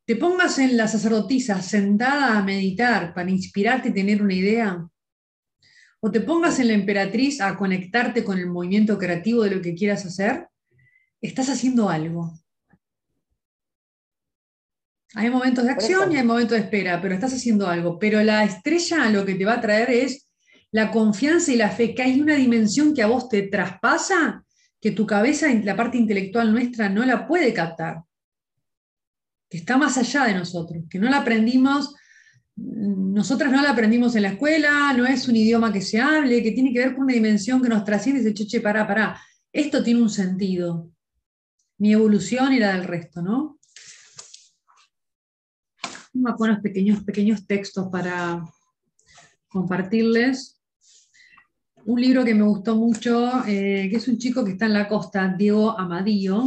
te 0.07 0.17
pongas 0.17 0.59
en 0.59 0.77
la 0.77 0.87
sacerdotisa 0.87 1.63
sentada 1.63 2.37
a 2.37 2.43
meditar 2.43 3.15
para 3.15 3.31
inspirarte 3.31 3.89
y 3.89 3.95
tener 3.95 4.23
una 4.23 4.35
idea, 4.35 4.87
o 6.07 6.11
te 6.11 6.21
pongas 6.21 6.59
en 6.61 6.69
la 6.69 6.75
emperatriz 6.75 7.41
a 7.41 7.57
conectarte 7.57 8.23
con 8.25 8.39
el 8.39 8.47
movimiento 8.47 8.99
creativo 8.99 9.43
de 9.43 9.53
lo 9.53 9.63
que 9.63 9.75
quieras 9.75 10.05
hacer, 10.05 10.49
estás 11.19 11.49
haciendo 11.49 11.89
algo. 11.89 12.39
Hay 15.15 15.31
momentos 15.31 15.65
de 15.65 15.71
acción 15.71 16.13
y 16.13 16.19
hay 16.19 16.25
momentos 16.25 16.59
de 16.59 16.65
espera, 16.65 17.01
pero 17.01 17.15
estás 17.15 17.33
haciendo 17.33 17.67
algo. 17.67 17.99
Pero 17.99 18.23
la 18.23 18.45
estrella 18.45 19.09
lo 19.09 19.25
que 19.25 19.35
te 19.35 19.47
va 19.47 19.55
a 19.55 19.61
traer 19.63 19.89
es 19.89 20.31
la 20.73 20.91
confianza 20.91 21.51
y 21.53 21.57
la 21.57 21.71
fe, 21.71 21.95
que 21.95 22.03
hay 22.03 22.21
una 22.21 22.35
dimensión 22.35 22.93
que 22.93 23.03
a 23.03 23.07
vos 23.07 23.31
te 23.31 23.41
traspasa, 23.45 24.45
que 24.79 24.91
tu 24.91 25.07
cabeza, 25.07 25.47
la 25.55 25.75
parte 25.75 25.97
intelectual 25.97 26.53
nuestra, 26.53 26.91
no 26.91 27.03
la 27.07 27.27
puede 27.27 27.55
captar, 27.55 28.03
que 29.49 29.57
está 29.57 29.79
más 29.79 29.97
allá 29.97 30.25
de 30.25 30.35
nosotros, 30.35 30.85
que 30.91 30.99
no 30.99 31.09
la 31.09 31.21
aprendimos, 31.21 31.95
nosotras 32.57 33.51
no 33.51 33.63
la 33.63 33.71
aprendimos 33.71 34.15
en 34.15 34.23
la 34.23 34.31
escuela, 34.31 34.93
no 34.93 35.07
es 35.07 35.27
un 35.29 35.37
idioma 35.37 35.73
que 35.73 35.81
se 35.81 36.01
hable, 36.01 36.43
que 36.43 36.53
tiene 36.53 36.73
que 36.73 36.79
ver 36.79 36.95
con 36.95 37.05
una 37.05 37.15
dimensión 37.15 37.61
que 37.61 37.69
nos 37.69 37.85
trasciende 37.85 38.21
y 38.21 38.25
dice, 38.25 38.35
che, 38.35 38.47
che, 38.47 38.61
pará, 38.61 38.87
pará, 38.87 39.21
esto 39.53 39.83
tiene 39.83 40.03
un 40.03 40.11
sentido, 40.11 40.91
mi 41.79 41.93
evolución 41.93 42.53
y 42.53 42.59
la 42.59 42.75
del 42.75 42.85
resto, 42.85 43.23
¿no? 43.23 43.59
Unos 46.13 46.61
pequeños, 46.61 47.03
pequeños 47.03 47.45
textos 47.45 47.89
para 47.91 48.45
compartirles. 49.49 50.61
Un 51.87 52.01
libro 52.01 52.25
que 52.25 52.35
me 52.35 52.45
gustó 52.45 52.77
mucho, 52.77 53.45
eh, 53.47 53.89
que 53.91 53.97
es 53.97 54.07
un 54.07 54.19
chico 54.19 54.45
que 54.45 54.53
está 54.53 54.67
en 54.67 54.75
la 54.75 54.89
costa, 54.89 55.35
Diego 55.37 55.77
Amadillo, 55.77 56.45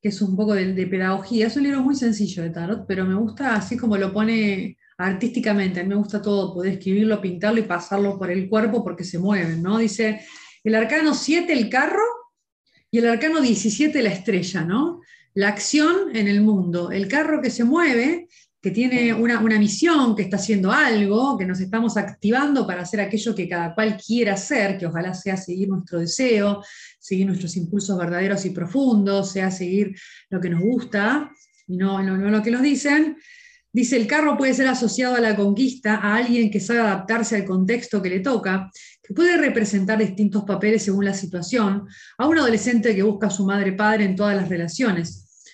que 0.00 0.10
es 0.10 0.22
un 0.22 0.36
poco 0.36 0.54
de 0.54 0.86
pedagogía. 0.86 1.48
Es 1.48 1.56
un 1.56 1.64
libro 1.64 1.82
muy 1.82 1.96
sencillo 1.96 2.44
de 2.44 2.50
tarot, 2.50 2.86
pero 2.86 3.04
me 3.04 3.16
gusta 3.16 3.56
así 3.56 3.76
como 3.76 3.96
lo 3.96 4.12
pone 4.12 4.78
artísticamente. 4.98 5.80
A 5.80 5.82
mí 5.84 5.88
me 5.88 5.94
gusta 5.94 6.20
todo, 6.20 6.52
poder 6.52 6.74
escribirlo, 6.74 7.20
pintarlo 7.20 7.60
y 7.60 7.64
pasarlo 7.64 8.18
por 8.18 8.30
el 8.30 8.48
cuerpo 8.48 8.82
porque 8.82 9.04
se 9.04 9.18
mueven, 9.18 9.62
¿no? 9.62 9.78
Dice, 9.78 10.20
el 10.64 10.74
arcano 10.74 11.14
7, 11.14 11.52
el 11.52 11.70
carro, 11.70 12.02
y 12.90 12.98
el 12.98 13.08
arcano 13.08 13.40
17, 13.40 14.02
la 14.02 14.10
estrella, 14.10 14.64
¿no? 14.64 15.00
La 15.34 15.48
acción 15.48 16.16
en 16.16 16.26
el 16.26 16.40
mundo, 16.40 16.90
el 16.90 17.06
carro 17.06 17.40
que 17.40 17.50
se 17.50 17.64
mueve, 17.64 18.28
que 18.60 18.70
tiene 18.72 19.12
una, 19.12 19.40
una 19.40 19.58
misión, 19.58 20.16
que 20.16 20.22
está 20.22 20.36
haciendo 20.36 20.72
algo, 20.72 21.38
que 21.38 21.46
nos 21.46 21.60
estamos 21.60 21.96
activando 21.96 22.66
para 22.66 22.82
hacer 22.82 23.00
aquello 23.00 23.34
que 23.34 23.48
cada 23.48 23.74
cual 23.74 23.96
quiera 24.04 24.34
hacer, 24.34 24.78
que 24.78 24.86
ojalá 24.86 25.14
sea 25.14 25.36
seguir 25.36 25.68
nuestro 25.68 26.00
deseo, 26.00 26.64
seguir 26.98 27.26
nuestros 27.26 27.56
impulsos 27.56 27.96
verdaderos 27.96 28.44
y 28.46 28.50
profundos, 28.50 29.30
sea 29.30 29.50
seguir 29.50 29.94
lo 30.30 30.40
que 30.40 30.50
nos 30.50 30.60
gusta 30.60 31.30
y 31.68 31.76
no, 31.76 32.02
no, 32.02 32.16
no 32.16 32.30
lo 32.30 32.42
que 32.42 32.50
nos 32.50 32.62
dicen. 32.62 33.16
Dice, 33.78 33.96
el 33.96 34.08
carro 34.08 34.36
puede 34.36 34.54
ser 34.54 34.66
asociado 34.66 35.14
a 35.14 35.20
la 35.20 35.36
conquista, 35.36 35.98
a 35.98 36.16
alguien 36.16 36.50
que 36.50 36.58
sabe 36.58 36.80
adaptarse 36.80 37.36
al 37.36 37.44
contexto 37.44 38.02
que 38.02 38.10
le 38.10 38.18
toca, 38.18 38.72
que 39.00 39.14
puede 39.14 39.36
representar 39.36 39.98
distintos 40.00 40.42
papeles 40.42 40.82
según 40.82 41.04
la 41.04 41.14
situación, 41.14 41.86
a 42.18 42.26
un 42.26 42.36
adolescente 42.36 42.92
que 42.96 43.04
busca 43.04 43.28
a 43.28 43.30
su 43.30 43.46
madre-padre 43.46 44.04
en 44.04 44.16
todas 44.16 44.34
las 44.34 44.48
relaciones. 44.48 45.46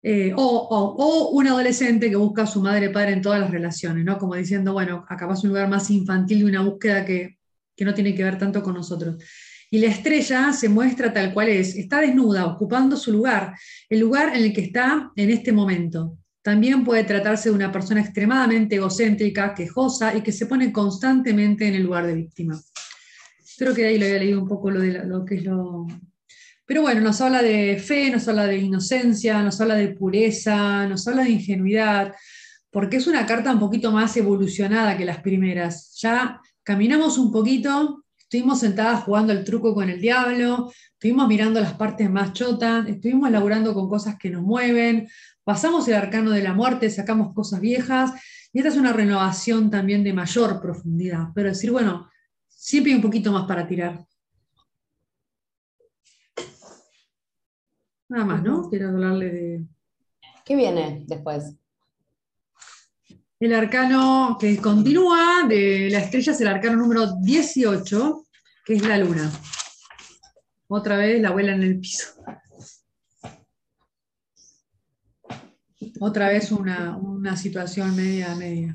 Eh, 0.00 0.32
o, 0.36 1.32
un 1.32 1.48
adolescente 1.48 2.08
que 2.08 2.14
busca 2.14 2.44
a 2.44 2.46
su 2.46 2.62
madre-padre 2.62 3.14
en 3.14 3.20
todas 3.20 3.40
las 3.40 3.50
relaciones, 3.50 4.04
¿no? 4.04 4.16
Como 4.16 4.36
diciendo, 4.36 4.72
bueno, 4.72 5.04
acá 5.08 5.28
es 5.32 5.42
un 5.42 5.48
lugar 5.48 5.68
más 5.68 5.90
infantil 5.90 6.38
de 6.38 6.44
una 6.44 6.62
búsqueda 6.62 7.04
que, 7.04 7.36
que 7.74 7.84
no 7.84 7.94
tiene 7.94 8.14
que 8.14 8.22
ver 8.22 8.38
tanto 8.38 8.62
con 8.62 8.74
nosotros. 8.74 9.16
Y 9.72 9.80
la 9.80 9.88
estrella 9.88 10.52
se 10.52 10.68
muestra 10.68 11.12
tal 11.12 11.34
cual 11.34 11.48
es, 11.48 11.74
está 11.74 12.00
desnuda, 12.00 12.46
ocupando 12.46 12.96
su 12.96 13.10
lugar, 13.10 13.56
el 13.88 13.98
lugar 13.98 14.36
en 14.36 14.44
el 14.44 14.52
que 14.52 14.60
está 14.60 15.10
en 15.16 15.30
este 15.30 15.50
momento. 15.50 16.16
También 16.46 16.84
puede 16.84 17.02
tratarse 17.02 17.48
de 17.48 17.56
una 17.56 17.72
persona 17.72 18.00
extremadamente 18.00 18.76
egocéntrica, 18.76 19.52
quejosa 19.52 20.14
y 20.14 20.20
que 20.20 20.30
se 20.30 20.46
pone 20.46 20.70
constantemente 20.70 21.66
en 21.66 21.74
el 21.74 21.82
lugar 21.82 22.06
de 22.06 22.14
víctima. 22.14 22.56
Creo 23.58 23.74
que 23.74 23.84
ahí 23.84 23.98
lo 23.98 24.06
había 24.06 24.20
leído 24.20 24.42
un 24.42 24.46
poco 24.46 24.70
lo, 24.70 24.78
de 24.78 25.04
lo 25.04 25.24
que 25.24 25.34
es 25.34 25.44
lo... 25.44 25.88
Pero 26.64 26.82
bueno, 26.82 27.00
nos 27.00 27.20
habla 27.20 27.42
de 27.42 27.82
fe, 27.84 28.12
nos 28.12 28.28
habla 28.28 28.46
de 28.46 28.58
inocencia, 28.58 29.42
nos 29.42 29.60
habla 29.60 29.74
de 29.74 29.88
pureza, 29.88 30.86
nos 30.86 31.08
habla 31.08 31.24
de 31.24 31.30
ingenuidad, 31.30 32.14
porque 32.70 32.98
es 32.98 33.08
una 33.08 33.26
carta 33.26 33.52
un 33.52 33.58
poquito 33.58 33.90
más 33.90 34.16
evolucionada 34.16 34.96
que 34.96 35.04
las 35.04 35.22
primeras. 35.22 35.98
Ya 36.00 36.40
caminamos 36.62 37.18
un 37.18 37.32
poquito, 37.32 38.04
estuvimos 38.28 38.58
sentadas 38.58 39.04
jugando 39.04 39.32
el 39.32 39.44
truco 39.44 39.72
con 39.72 39.88
el 39.88 40.00
diablo, 40.00 40.72
estuvimos 40.92 41.28
mirando 41.28 41.60
las 41.60 41.74
partes 41.74 42.10
más 42.10 42.32
chotas, 42.32 42.88
estuvimos 42.88 43.30
laburando 43.30 43.72
con 43.72 43.88
cosas 43.88 44.16
que 44.18 44.30
nos 44.30 44.42
mueven, 44.42 45.08
pasamos 45.44 45.86
el 45.86 45.94
arcano 45.94 46.32
de 46.32 46.42
la 46.42 46.52
muerte, 46.52 46.90
sacamos 46.90 47.32
cosas 47.32 47.60
viejas, 47.60 48.10
y 48.52 48.58
esta 48.58 48.70
es 48.70 48.76
una 48.76 48.92
renovación 48.92 49.70
también 49.70 50.02
de 50.02 50.12
mayor 50.12 50.60
profundidad, 50.60 51.28
pero 51.36 51.50
decir, 51.50 51.70
bueno, 51.70 52.10
siempre 52.48 52.90
hay 52.90 52.96
un 52.96 53.02
poquito 53.02 53.30
más 53.30 53.46
para 53.46 53.68
tirar. 53.68 54.04
Nada 58.08 58.24
más, 58.24 58.42
¿no? 58.42 58.68
Quiero 58.68 58.88
hablarle 58.88 59.30
de... 59.30 59.66
¿Qué 60.44 60.56
viene 60.56 61.04
después? 61.06 61.54
El 63.38 63.52
arcano 63.52 64.38
que 64.40 64.56
continúa 64.56 65.44
de 65.46 65.90
la 65.90 65.98
estrella 65.98 66.32
es 66.32 66.40
el 66.40 66.48
arcano 66.48 66.76
número 66.76 67.16
18, 67.20 68.26
que 68.64 68.76
es 68.76 68.82
la 68.86 68.96
luna. 68.96 69.30
Otra 70.68 70.96
vez 70.96 71.20
la 71.20 71.28
abuela 71.28 71.52
en 71.52 71.62
el 71.62 71.78
piso. 71.78 72.06
Otra 76.00 76.28
vez 76.28 76.50
una, 76.50 77.36
situación 77.36 77.94
media, 77.94 78.34
media, 78.36 78.74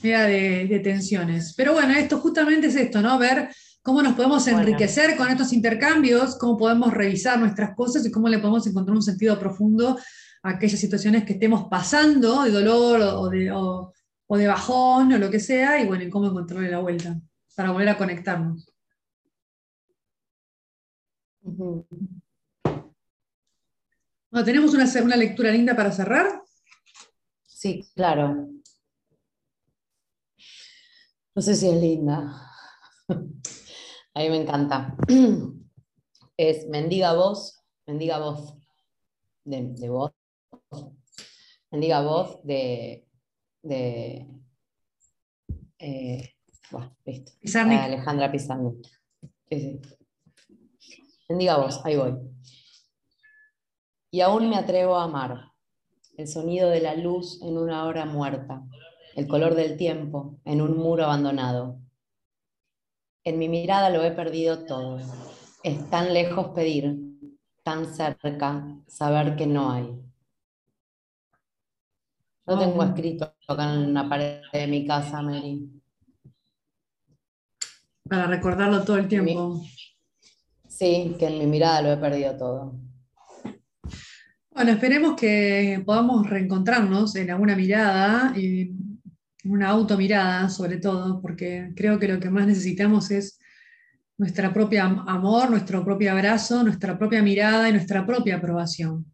media 0.00 0.22
de, 0.22 0.80
tensiones. 0.84 1.54
Pero 1.56 1.72
bueno, 1.72 1.92
esto 1.94 2.20
justamente 2.20 2.68
es 2.68 2.76
esto, 2.76 3.02
¿no? 3.02 3.18
Ver 3.18 3.48
cómo 3.82 4.00
nos 4.00 4.14
podemos 4.14 4.46
enriquecer 4.46 5.16
con 5.16 5.28
estos 5.28 5.52
intercambios, 5.52 6.38
cómo 6.38 6.56
podemos 6.56 6.94
revisar 6.94 7.40
nuestras 7.40 7.74
cosas 7.74 8.06
y 8.06 8.12
cómo 8.12 8.28
le 8.28 8.38
podemos 8.38 8.64
encontrar 8.64 8.94
un 8.94 9.02
sentido 9.02 9.36
profundo 9.40 9.98
aquellas 10.42 10.80
situaciones 10.80 11.24
que 11.24 11.34
estemos 11.34 11.68
pasando 11.68 12.42
de 12.42 12.50
dolor 12.50 13.00
o 13.00 13.28
de, 13.28 13.50
o, 13.52 13.92
de 14.36 14.46
bajón 14.46 15.12
o 15.12 15.18
lo 15.18 15.30
que 15.30 15.40
sea, 15.40 15.80
y 15.80 15.86
bueno, 15.86 16.04
y 16.04 16.10
cómo 16.10 16.26
encontrarle 16.26 16.70
la 16.70 16.80
vuelta 16.80 17.20
para 17.54 17.72
volver 17.72 17.88
a 17.88 17.98
conectarnos. 17.98 18.72
Bueno, 21.40 21.86
¿Tenemos 24.44 24.74
una, 24.74 24.84
una 25.02 25.16
lectura 25.16 25.50
linda 25.50 25.74
para 25.74 25.90
cerrar? 25.90 26.42
Sí, 27.46 27.88
claro. 27.94 28.48
No 31.34 31.42
sé 31.42 31.54
si 31.54 31.68
es 31.68 31.80
linda. 31.80 32.52
A 33.08 34.20
mí 34.20 34.30
me 34.30 34.42
encanta. 34.42 34.96
Es 36.36 36.68
mendiga 36.68 37.14
voz, 37.14 37.64
mendiga 37.86 38.18
voz 38.20 38.54
de, 39.44 39.74
de 39.74 39.88
voz 39.88 40.17
bendiga 41.70 42.00
voz 42.02 42.42
de, 42.44 43.06
de 43.62 44.26
eh, 45.78 46.34
Alejandra 47.84 48.30
Pizarnik. 48.30 48.86
Sí, 49.48 49.80
Bendiga 51.28 51.58
voz, 51.58 51.84
ahí 51.84 51.96
voy. 51.96 52.14
Y 54.10 54.22
aún 54.22 54.48
me 54.48 54.56
atrevo 54.56 54.96
a 54.96 55.04
amar 55.04 55.52
el 56.16 56.26
sonido 56.26 56.70
de 56.70 56.80
la 56.80 56.94
luz 56.94 57.40
en 57.42 57.58
una 57.58 57.84
hora 57.84 58.06
muerta, 58.06 58.64
el 59.14 59.28
color 59.28 59.54
del 59.54 59.76
tiempo 59.76 60.40
en 60.44 60.62
un 60.62 60.78
muro 60.78 61.04
abandonado. 61.04 61.80
En 63.24 63.38
mi 63.38 63.48
mirada 63.48 63.90
lo 63.90 64.02
he 64.02 64.10
perdido 64.10 64.64
todo. 64.64 65.00
Es 65.62 65.90
tan 65.90 66.14
lejos 66.14 66.48
pedir, 66.54 66.96
tan 67.62 67.84
cerca 67.94 68.66
saber 68.86 69.36
que 69.36 69.46
no 69.46 69.70
hay. 69.70 70.07
Lo 72.48 72.58
tengo 72.58 72.82
escrito 72.82 73.34
acá 73.46 73.74
en 73.74 73.90
una 73.90 74.08
pared 74.08 74.40
de 74.50 74.66
mi 74.66 74.86
casa, 74.86 75.20
Mary. 75.20 75.70
Para 78.08 78.26
recordarlo 78.26 78.82
todo 78.84 78.96
el 78.96 79.06
tiempo. 79.06 79.62
Sí, 80.66 81.14
que 81.18 81.26
en 81.26 81.38
mi 81.40 81.46
mirada 81.46 81.82
lo 81.82 81.92
he 81.92 81.96
perdido 81.98 82.38
todo. 82.38 82.80
Bueno, 84.50 84.70
esperemos 84.70 85.14
que 85.14 85.82
podamos 85.84 86.28
reencontrarnos 86.30 87.14
en 87.16 87.30
alguna 87.30 87.54
mirada, 87.54 88.32
en 88.34 89.02
una 89.44 89.68
automirada 89.68 90.48
sobre 90.48 90.78
todo, 90.78 91.20
porque 91.20 91.74
creo 91.76 91.98
que 91.98 92.08
lo 92.08 92.18
que 92.18 92.30
más 92.30 92.46
necesitamos 92.46 93.10
es 93.10 93.38
nuestra 94.16 94.54
propia 94.54 94.84
amor, 94.86 95.50
nuestro 95.50 95.84
propio 95.84 96.12
abrazo, 96.12 96.62
nuestra 96.62 96.96
propia 96.96 97.22
mirada 97.22 97.68
y 97.68 97.72
nuestra 97.72 98.06
propia 98.06 98.36
aprobación 98.36 99.04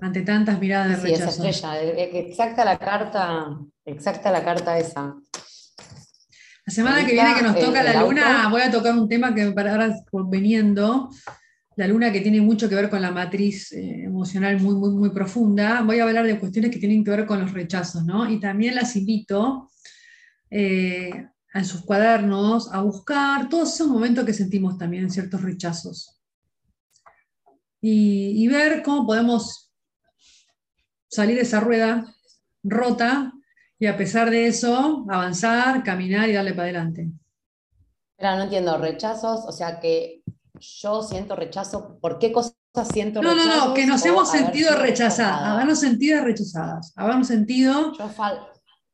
ante 0.00 0.22
tantas 0.22 0.58
miradas 0.58 0.88
de 0.88 0.96
rechazo. 0.96 1.42
Sí, 1.42 1.48
esa 1.48 1.74
estrella, 1.74 1.82
eh, 1.82 2.02
eh, 2.02 2.26
exacta 2.28 2.64
la 2.64 2.78
carta, 2.78 3.58
exacta 3.84 4.30
la 4.30 4.44
carta 4.44 4.78
esa. 4.78 5.14
La 6.66 6.74
semana 6.74 7.06
que 7.06 7.12
viene 7.12 7.34
que 7.34 7.42
nos 7.42 7.58
toca 7.58 7.82
la 7.82 8.02
luna, 8.02 8.48
voy 8.50 8.60
a 8.60 8.70
tocar 8.70 8.94
un 8.94 9.08
tema 9.08 9.34
que 9.34 9.50
para 9.52 9.72
ahora 9.72 9.94
veniendo, 10.28 11.08
la 11.76 11.86
luna 11.86 12.12
que 12.12 12.20
tiene 12.20 12.42
mucho 12.42 12.68
que 12.68 12.74
ver 12.74 12.90
con 12.90 13.00
la 13.00 13.10
matriz 13.10 13.72
eh, 13.72 14.04
emocional 14.04 14.60
muy, 14.60 14.74
muy, 14.74 14.90
muy 14.90 15.10
profunda. 15.10 15.80
Voy 15.82 16.00
a 16.00 16.04
hablar 16.04 16.26
de 16.26 16.38
cuestiones 16.38 16.70
que 16.70 16.78
tienen 16.78 17.02
que 17.02 17.10
ver 17.10 17.24
con 17.24 17.40
los 17.40 17.52
rechazos, 17.52 18.04
¿no? 18.04 18.28
Y 18.28 18.38
también 18.38 18.74
las 18.74 18.96
invito 18.96 19.70
en 20.50 21.64
sus 21.64 21.84
cuadernos 21.84 22.72
a 22.72 22.80
buscar 22.80 23.50
todos 23.50 23.74
esos 23.74 23.86
momentos 23.86 24.24
que 24.24 24.32
sentimos 24.32 24.78
también 24.78 25.04
en 25.04 25.10
ciertos 25.10 25.42
rechazos. 25.42 26.14
y 27.80 28.46
ver 28.48 28.82
cómo 28.82 29.06
podemos 29.06 29.67
salir 31.08 31.36
de 31.36 31.42
esa 31.42 31.60
rueda 31.60 32.14
rota 32.62 33.32
y 33.78 33.86
a 33.86 33.96
pesar 33.96 34.30
de 34.30 34.46
eso 34.46 35.04
avanzar, 35.08 35.82
caminar 35.84 36.28
y 36.28 36.32
darle 36.32 36.52
para 36.52 36.64
adelante. 36.64 37.10
Pero 38.16 38.36
no 38.36 38.42
entiendo, 38.44 38.76
rechazos, 38.78 39.44
o 39.46 39.52
sea 39.52 39.78
que 39.80 40.22
yo 40.58 41.02
siento 41.02 41.36
rechazo, 41.36 41.98
¿por 42.00 42.18
qué 42.18 42.32
cosas 42.32 42.54
siento 42.92 43.22
rechazo? 43.22 43.36
No, 43.36 43.46
no, 43.46 43.66
no, 43.68 43.74
que 43.74 43.86
nos 43.86 44.04
hemos 44.04 44.30
sentido 44.30 44.76
rechazadas, 44.76 45.42
habernos 45.42 45.80
sentido 45.80 46.24
rechazadas, 46.24 46.92
habernos 46.96 47.28
sentido... 47.28 47.92
Yo, 47.96 48.10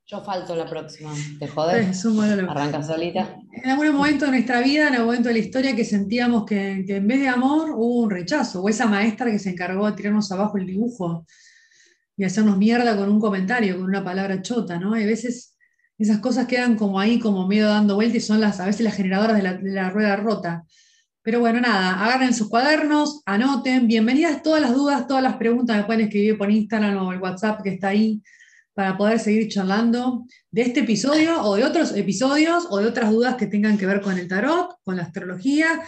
yo 0.06 0.22
falto 0.22 0.54
la 0.54 0.68
próxima, 0.68 1.10
¿te 1.38 1.48
jodes? 1.48 2.04
Arranca 2.04 2.82
solita. 2.82 3.38
En 3.50 3.70
algún 3.70 3.92
momento 3.94 4.26
de 4.26 4.32
nuestra 4.32 4.60
vida, 4.60 4.88
en 4.88 4.94
algún 4.94 5.06
momento 5.06 5.28
de 5.28 5.34
la 5.34 5.40
historia, 5.40 5.74
que 5.74 5.86
sentíamos 5.86 6.44
que, 6.44 6.84
que 6.86 6.96
en 6.96 7.08
vez 7.08 7.20
de 7.20 7.28
amor 7.28 7.70
hubo 7.70 8.02
un 8.02 8.10
rechazo, 8.10 8.62
o 8.62 8.68
esa 8.68 8.84
maestra 8.84 9.30
que 9.30 9.38
se 9.38 9.48
encargó 9.48 9.86
de 9.86 9.96
tirarnos 9.96 10.30
abajo 10.30 10.58
el 10.58 10.66
dibujo 10.66 11.24
y 12.16 12.24
hacernos 12.24 12.58
mierda 12.58 12.96
con 12.96 13.08
un 13.08 13.20
comentario, 13.20 13.76
con 13.76 13.84
una 13.84 14.04
palabra 14.04 14.40
chota, 14.42 14.78
¿no? 14.78 14.94
Hay 14.94 15.06
veces 15.06 15.54
esas 15.98 16.18
cosas 16.18 16.46
quedan 16.46 16.76
como 16.76 16.98
ahí, 16.98 17.18
como 17.18 17.46
medio 17.46 17.68
dando 17.68 17.94
vueltas 17.94 18.16
y 18.16 18.20
son 18.20 18.40
las, 18.40 18.60
a 18.60 18.66
veces 18.66 18.82
las 18.82 18.94
generadoras 18.94 19.36
de 19.36 19.70
la, 19.70 19.90
rueda 19.90 20.16
rota. 20.16 20.64
Pero 21.22 21.40
bueno, 21.40 21.60
nada, 21.60 22.04
agarren 22.04 22.34
sus 22.34 22.48
cuadernos, 22.48 23.22
anoten, 23.24 23.86
bienvenidas 23.86 24.42
todas 24.42 24.60
las 24.60 24.74
dudas, 24.74 25.06
todas 25.06 25.22
las 25.22 25.36
preguntas, 25.36 25.76
me 25.76 25.84
pueden 25.84 26.02
escribir 26.02 26.36
por 26.36 26.50
Instagram 26.50 26.96
o 26.98 27.12
el 27.12 27.20
WhatsApp 27.20 27.62
que 27.62 27.70
está 27.70 27.88
ahí 27.88 28.20
para 28.74 28.98
poder 28.98 29.20
seguir 29.20 29.48
charlando 29.48 30.26
de 30.50 30.62
este 30.62 30.80
episodio 30.80 31.40
o 31.42 31.54
de 31.54 31.64
otros 31.64 31.96
episodios 31.96 32.66
o 32.68 32.78
de 32.78 32.86
otras 32.86 33.10
dudas 33.10 33.36
que 33.36 33.46
tengan 33.46 33.78
que 33.78 33.86
ver 33.86 34.00
con 34.00 34.18
el 34.18 34.26
tarot, 34.26 34.76
con 34.82 34.96
la 34.96 35.04
astrología, 35.04 35.80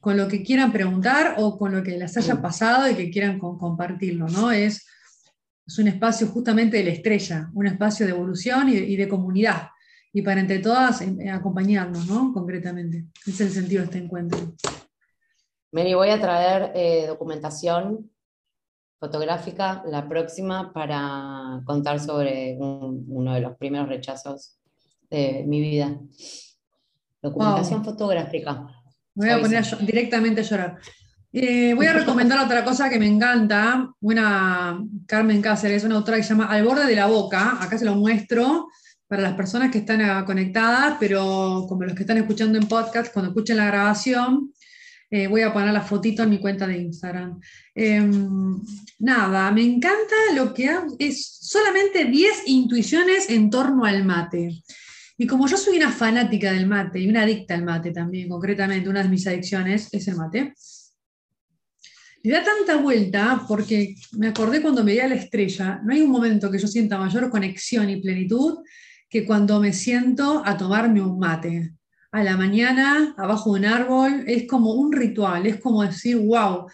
con 0.00 0.16
lo 0.16 0.26
que 0.26 0.42
quieran 0.42 0.72
preguntar 0.72 1.36
o 1.38 1.56
con 1.56 1.72
lo 1.72 1.82
que 1.84 1.96
les 1.96 2.16
haya 2.16 2.42
pasado 2.42 2.90
y 2.90 2.96
que 2.96 3.10
quieran 3.10 3.38
compartirlo, 3.38 4.26
¿no? 4.28 4.50
Es 4.50 4.84
es 5.66 5.78
un 5.78 5.88
espacio 5.88 6.26
justamente 6.28 6.76
de 6.76 6.84
la 6.84 6.90
estrella, 6.90 7.50
un 7.54 7.66
espacio 7.66 8.06
de 8.06 8.12
evolución 8.12 8.68
y 8.68 8.96
de, 8.96 9.08
comunidad. 9.08 9.68
Y 10.12 10.22
para 10.22 10.40
entre 10.40 10.58
todas 10.58 11.00
eh, 11.00 11.30
acompañarnos, 11.30 12.06
¿no? 12.06 12.32
Concretamente. 12.32 13.06
Ese 13.26 13.30
es 13.30 13.40
el 13.40 13.62
sentido 13.62 13.80
de 13.80 13.86
este 13.86 13.98
encuentro. 13.98 14.54
Mary, 15.70 15.94
voy 15.94 16.10
a 16.10 16.20
traer 16.20 16.72
eh, 16.74 17.06
documentación 17.06 18.10
fotográfica 19.00 19.82
la 19.86 20.08
próxima 20.08 20.72
para 20.72 21.62
contar 21.64 21.98
sobre 21.98 22.56
uno 22.58 23.34
de 23.34 23.40
los 23.40 23.56
primeros 23.56 23.88
rechazos 23.88 24.58
de 25.10 25.44
mi 25.46 25.60
vida. 25.60 25.98
Documentación 27.22 27.84
fotográfica. 27.84 28.66
Me 29.14 29.26
voy 29.26 29.30
a 29.30 29.40
poner 29.40 29.64
directamente 29.86 30.40
a 30.40 30.44
llorar. 30.44 30.78
Eh, 31.32 31.72
voy 31.74 31.86
a 31.86 31.92
recomendar 31.98 32.44
otra 32.44 32.64
cosa 32.64 32.90
que 32.90 32.98
me 32.98 33.06
encanta, 33.06 33.90
una 34.00 34.78
Carmen 35.06 35.40
Cáceres, 35.40 35.84
una 35.84 35.96
autora 35.96 36.18
que 36.18 36.22
se 36.22 36.30
llama 36.30 36.46
Al 36.46 36.64
borde 36.64 36.86
de 36.86 36.96
la 36.96 37.06
boca, 37.06 37.58
acá 37.60 37.78
se 37.78 37.84
lo 37.84 37.94
muestro 37.94 38.68
para 39.08 39.22
las 39.22 39.34
personas 39.34 39.70
que 39.70 39.78
están 39.78 40.24
conectadas, 40.24 40.96
pero 40.98 41.66
como 41.68 41.84
los 41.84 41.94
que 41.94 42.02
están 42.02 42.16
escuchando 42.16 42.58
en 42.58 42.66
podcast, 42.66 43.12
cuando 43.12 43.30
escuchen 43.30 43.58
la 43.58 43.66
grabación, 43.66 44.52
eh, 45.10 45.26
voy 45.26 45.42
a 45.42 45.52
poner 45.52 45.70
la 45.74 45.82
fotito 45.82 46.22
en 46.22 46.30
mi 46.30 46.38
cuenta 46.38 46.66
de 46.66 46.78
Instagram. 46.78 47.38
Em, 47.74 48.58
nada, 49.00 49.50
me 49.52 49.62
encanta 49.62 50.16
lo 50.34 50.54
que 50.54 50.70
es 50.98 51.36
solamente 51.42 52.06
10 52.06 52.44
intuiciones 52.46 53.28
en 53.28 53.50
torno 53.50 53.84
al 53.84 54.02
mate. 54.06 54.62
Y 55.18 55.26
como 55.26 55.46
yo 55.46 55.58
soy 55.58 55.76
una 55.76 55.92
fanática 55.92 56.50
del 56.52 56.66
mate 56.66 56.98
y 56.98 57.10
una 57.10 57.24
adicta 57.24 57.52
al 57.52 57.64
mate 57.64 57.90
también, 57.90 58.30
concretamente 58.30 58.88
una 58.88 59.02
de 59.02 59.10
mis 59.10 59.26
adicciones 59.26 59.88
es 59.92 60.08
el 60.08 60.16
mate, 60.16 60.54
le 62.22 62.32
da 62.32 62.44
tanta 62.44 62.76
vuelta 62.76 63.44
porque 63.48 63.96
me 64.12 64.28
acordé 64.28 64.62
cuando 64.62 64.84
me 64.84 65.00
a 65.00 65.08
la 65.08 65.16
estrella, 65.16 65.80
no 65.84 65.92
hay 65.92 66.02
un 66.02 66.10
momento 66.10 66.50
que 66.50 66.58
yo 66.58 66.68
sienta 66.68 66.98
mayor 66.98 67.30
conexión 67.30 67.90
y 67.90 68.00
plenitud 68.00 68.58
que 69.08 69.26
cuando 69.26 69.60
me 69.60 69.72
siento 69.72 70.42
a 70.44 70.56
tomarme 70.56 71.02
un 71.02 71.18
mate. 71.18 71.74
a 72.12 72.22
la 72.22 72.36
mañana 72.36 73.14
abajo 73.16 73.54
de 73.54 73.60
un 73.60 73.66
árbol, 73.66 74.24
es 74.26 74.46
como 74.46 74.74
un 74.74 74.92
ritual, 74.92 75.46
es 75.46 75.56
como 75.56 75.82
decir, 75.82 76.18
wow, 76.18 76.66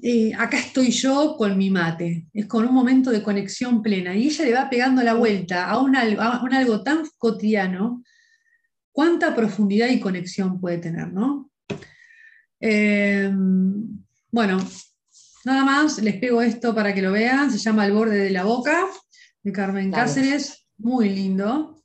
eh, 0.00 0.32
acá 0.38 0.58
estoy 0.58 0.90
yo 0.90 1.34
con 1.36 1.58
mi 1.58 1.70
mate, 1.70 2.26
es 2.32 2.46
con 2.46 2.66
un 2.66 2.72
momento 2.72 3.10
de 3.10 3.22
conexión 3.22 3.82
plena. 3.82 4.14
Y 4.14 4.28
ella 4.28 4.44
le 4.44 4.52
va 4.54 4.70
pegando 4.70 5.02
la 5.02 5.14
vuelta 5.14 5.68
a 5.68 5.80
un, 5.80 5.96
algo 5.96 6.82
tan 6.82 7.04
cotidiano, 7.18 8.04
cuánta 8.92 9.34
profundidad 9.34 9.88
y 9.88 10.00
conexión 10.00 10.60
puede 10.60 10.78
tener, 10.78 11.12
¿no? 11.12 11.50
Eh, 12.60 13.32
bueno, 14.36 14.58
nada 15.46 15.64
más, 15.64 15.96
les 16.02 16.16
pego 16.16 16.42
esto 16.42 16.74
para 16.74 16.92
que 16.92 17.00
lo 17.00 17.10
vean, 17.10 17.50
se 17.50 17.56
llama 17.56 17.86
El 17.86 17.92
borde 17.92 18.18
de 18.18 18.28
la 18.28 18.44
boca, 18.44 18.86
de 19.42 19.50
Carmen 19.50 19.90
Cáceres, 19.90 20.68
muy 20.76 21.08
lindo. 21.08 21.82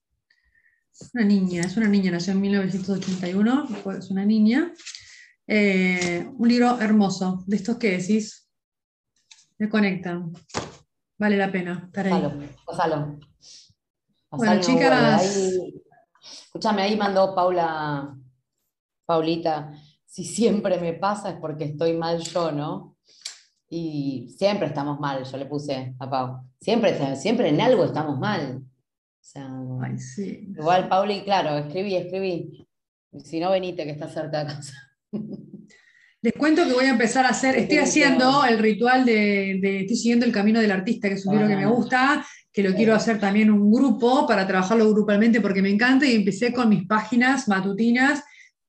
Una 1.13 1.23
niña, 1.23 1.61
es 1.61 1.77
una 1.77 1.87
niña, 1.87 2.11
nació 2.11 2.33
en 2.33 2.41
1981, 2.41 3.69
es 3.97 4.11
una 4.11 4.25
niña. 4.25 4.73
Eh, 5.47 6.29
un 6.29 6.49
libro 6.49 6.77
hermoso, 6.81 7.41
de 7.47 7.55
estos 7.55 7.77
que 7.77 7.97
decís, 7.97 8.49
me 9.57 9.69
conectan. 9.69 10.33
Vale 11.17 11.37
la 11.37 11.49
pena 11.49 11.83
estar 11.85 12.05
ahí. 12.05 12.49
Pasalo, 12.65 13.17
Bueno, 14.29 14.59
chicas. 14.59 15.57
escúchame, 16.43 16.81
ahí 16.81 16.97
mandó 16.97 17.33
Paula, 17.33 18.13
Paulita, 19.05 19.71
si 20.11 20.25
siempre 20.25 20.77
me 20.77 20.91
pasa 20.91 21.29
es 21.29 21.35
porque 21.39 21.63
estoy 21.63 21.93
mal 21.93 22.19
yo, 22.19 22.51
¿no? 22.51 22.97
Y 23.69 24.35
siempre 24.37 24.67
estamos 24.67 24.99
mal, 24.99 25.23
yo 25.23 25.37
le 25.37 25.45
puse 25.45 25.95
a 25.97 26.09
Pau. 26.09 26.41
Siempre, 26.59 27.15
siempre 27.15 27.47
en 27.47 27.61
algo 27.61 27.85
estamos 27.85 28.19
mal. 28.19 28.61
Igual, 30.17 30.89
Pauli, 30.89 31.21
claro, 31.21 31.57
escribí, 31.57 31.95
escribí. 31.95 32.67
Si 33.23 33.39
no, 33.39 33.51
venite, 33.51 33.85
que 33.85 33.91
está 33.91 34.09
cerca 34.09 34.43
de 34.43 34.53
casa. 34.53 34.73
Les 36.21 36.33
cuento 36.33 36.65
que 36.65 36.73
voy 36.73 36.85
a 36.85 36.91
empezar 36.91 37.25
a 37.25 37.29
hacer, 37.29 37.55
estoy 37.55 37.77
haciendo 37.77 38.43
el 38.43 38.59
ritual 38.59 39.05
de, 39.05 39.79
estoy 39.79 39.95
siguiendo 39.95 40.25
el 40.25 40.33
camino 40.33 40.59
del 40.59 40.71
artista, 40.71 41.07
que 41.07 41.15
es 41.15 41.25
un 41.25 41.35
libro 41.35 41.47
que 41.47 41.55
me 41.55 41.65
gusta, 41.67 42.25
que 42.51 42.63
lo 42.63 42.75
quiero 42.75 42.93
hacer 42.93 43.17
también 43.17 43.49
un 43.49 43.71
grupo 43.71 44.27
para 44.27 44.45
trabajarlo 44.45 44.91
grupalmente 44.91 45.39
porque 45.39 45.61
me 45.61 45.69
encanta 45.69 46.05
y 46.05 46.15
empecé 46.15 46.51
con 46.51 46.67
mis 46.67 46.85
páginas 46.85 47.47
matutinas, 47.47 48.21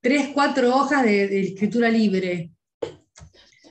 tres, 0.03 0.31
cuatro 0.35 0.77
hojas 0.77 1.05
de, 1.05 1.41
escritura 1.41 1.89
libre. 1.89 2.51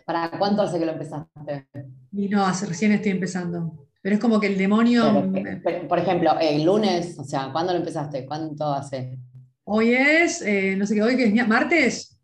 ¿Para 0.06 0.32
cuánto 0.40 0.64
hace 0.64 0.80
que 0.80 0.86
lo 0.86 0.94
empezaste? 0.94 1.68
Y 2.14 2.28
no, 2.30 2.44
hace, 2.44 2.66
recién 2.66 2.94
estoy 2.94 3.12
empezando. 3.12 3.88
Pero 4.02 4.16
es 4.16 4.22
como 4.22 4.40
que 4.40 4.48
el 4.48 4.58
demonio... 4.58 5.32
por 5.88 6.00
ejemplo, 6.00 6.40
el 6.40 6.64
lunes, 6.64 7.20
o 7.20 7.24
sea, 7.24 7.50
¿cuándo 7.52 7.74
lo 7.74 7.80
empezaste? 7.80 8.26
¿Cuánto 8.26 8.74
hace? 8.74 9.20
Hoy 9.64 9.94
es, 9.94 10.42
eh, 10.42 10.76
no 10.76 10.88
sé 10.88 10.96
qué, 10.96 11.04
hoy 11.04 11.16
que 11.16 11.26
es 11.26 11.48
martes. 11.48 12.20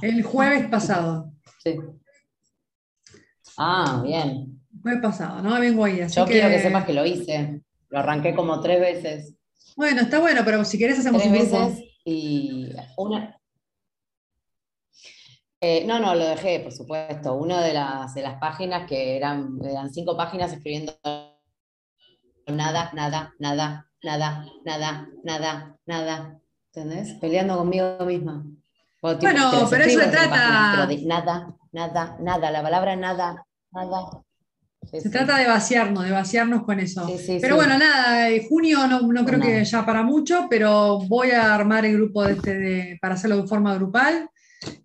El 0.00 0.22
jueves 0.22 0.68
pasado. 0.68 1.32
Sí. 1.64 1.76
Ah, 3.58 4.00
bien. 4.04 4.60
Jueves 4.80 5.02
pasado, 5.02 5.42
¿no? 5.42 5.58
Vengo 5.58 5.84
ahí. 5.84 6.06
Yo 6.08 6.24
quiero 6.24 6.48
que 6.48 6.60
sepas 6.60 6.84
que 6.84 6.92
lo 6.92 7.04
hice. 7.04 7.60
Lo 7.88 7.98
arranqué 7.98 8.34
como 8.34 8.60
tres 8.60 8.80
veces. 8.80 9.34
Bueno, 9.76 10.02
está 10.02 10.20
bueno, 10.20 10.42
pero 10.44 10.64
si 10.64 10.78
querés 10.78 11.00
hacemos 11.00 11.22
tres 11.22 11.50
veces 11.50 11.91
y 12.04 12.70
una. 12.96 13.38
Eh, 15.60 15.84
no, 15.86 16.00
no, 16.00 16.14
lo 16.14 16.24
dejé, 16.24 16.60
por 16.60 16.72
supuesto. 16.72 17.34
Una 17.34 17.62
de 17.62 17.72
las, 17.72 18.14
de 18.14 18.22
las 18.22 18.38
páginas 18.40 18.88
que 18.88 19.16
eran, 19.16 19.58
eran 19.64 19.92
cinco 19.92 20.16
páginas 20.16 20.52
escribiendo 20.52 20.92
nada, 22.48 22.90
nada, 22.94 23.32
nada, 23.38 23.86
nada, 24.02 24.44
nada, 24.64 25.08
nada, 25.22 25.78
nada. 25.86 26.40
¿Entendés? 26.74 27.14
Peleando 27.20 27.58
conmigo 27.58 27.98
misma. 28.04 28.44
Bueno, 29.02 29.18
pero 29.70 29.84
eso 29.84 30.00
se 30.00 30.08
trata. 30.08 30.86
nada, 31.04 31.54
nada, 31.72 32.16
nada, 32.20 32.50
la 32.50 32.62
palabra 32.62 32.96
nada, 32.96 33.46
nada. 33.70 34.22
Se 34.90 35.10
trata 35.10 35.38
de 35.38 35.46
vaciarnos, 35.46 36.04
de 36.04 36.10
vaciarnos 36.10 36.64
con 36.64 36.80
eso. 36.80 37.06
pero 37.40 37.56
bueno, 37.56 37.78
nada, 37.78 38.28
junio 38.48 38.86
no, 38.86 39.24
creo 39.24 39.40
que 39.40 39.64
ya 39.64 39.86
para 39.86 40.02
mucho, 40.02 40.46
pero 40.50 40.98
voy 41.08 41.30
a 41.30 41.54
armar 41.54 41.86
el 41.86 41.94
grupo 41.94 42.24
de 42.24 42.32
este 42.32 42.98
para 43.00 43.14
hacerlo 43.14 43.38
de 43.38 43.48
forma 43.48 43.74
grupal. 43.74 44.28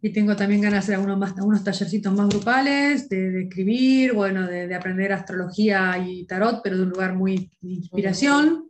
Y 0.02 0.10
tengo 0.10 0.36
también 0.36 0.62
ganas 0.62 0.74
de 0.74 0.80
hacer 0.80 0.96
algunos, 0.96 1.20
más, 1.20 1.38
algunos 1.38 1.64
tallercitos 1.64 2.12
más 2.12 2.30
grupales, 2.30 3.08
de, 3.10 3.44
escribir, 3.44 4.14
bueno, 4.14 4.48
de, 4.48 4.74
aprender 4.74 5.14
astrología 5.14 6.04
y 6.04 6.26
tarot, 6.26 6.62
pero 6.64 6.78
de 6.78 6.84
un 6.84 6.90
lugar 6.90 7.14
muy 7.14 7.52
de 7.62 7.74
inspiración 7.74 8.64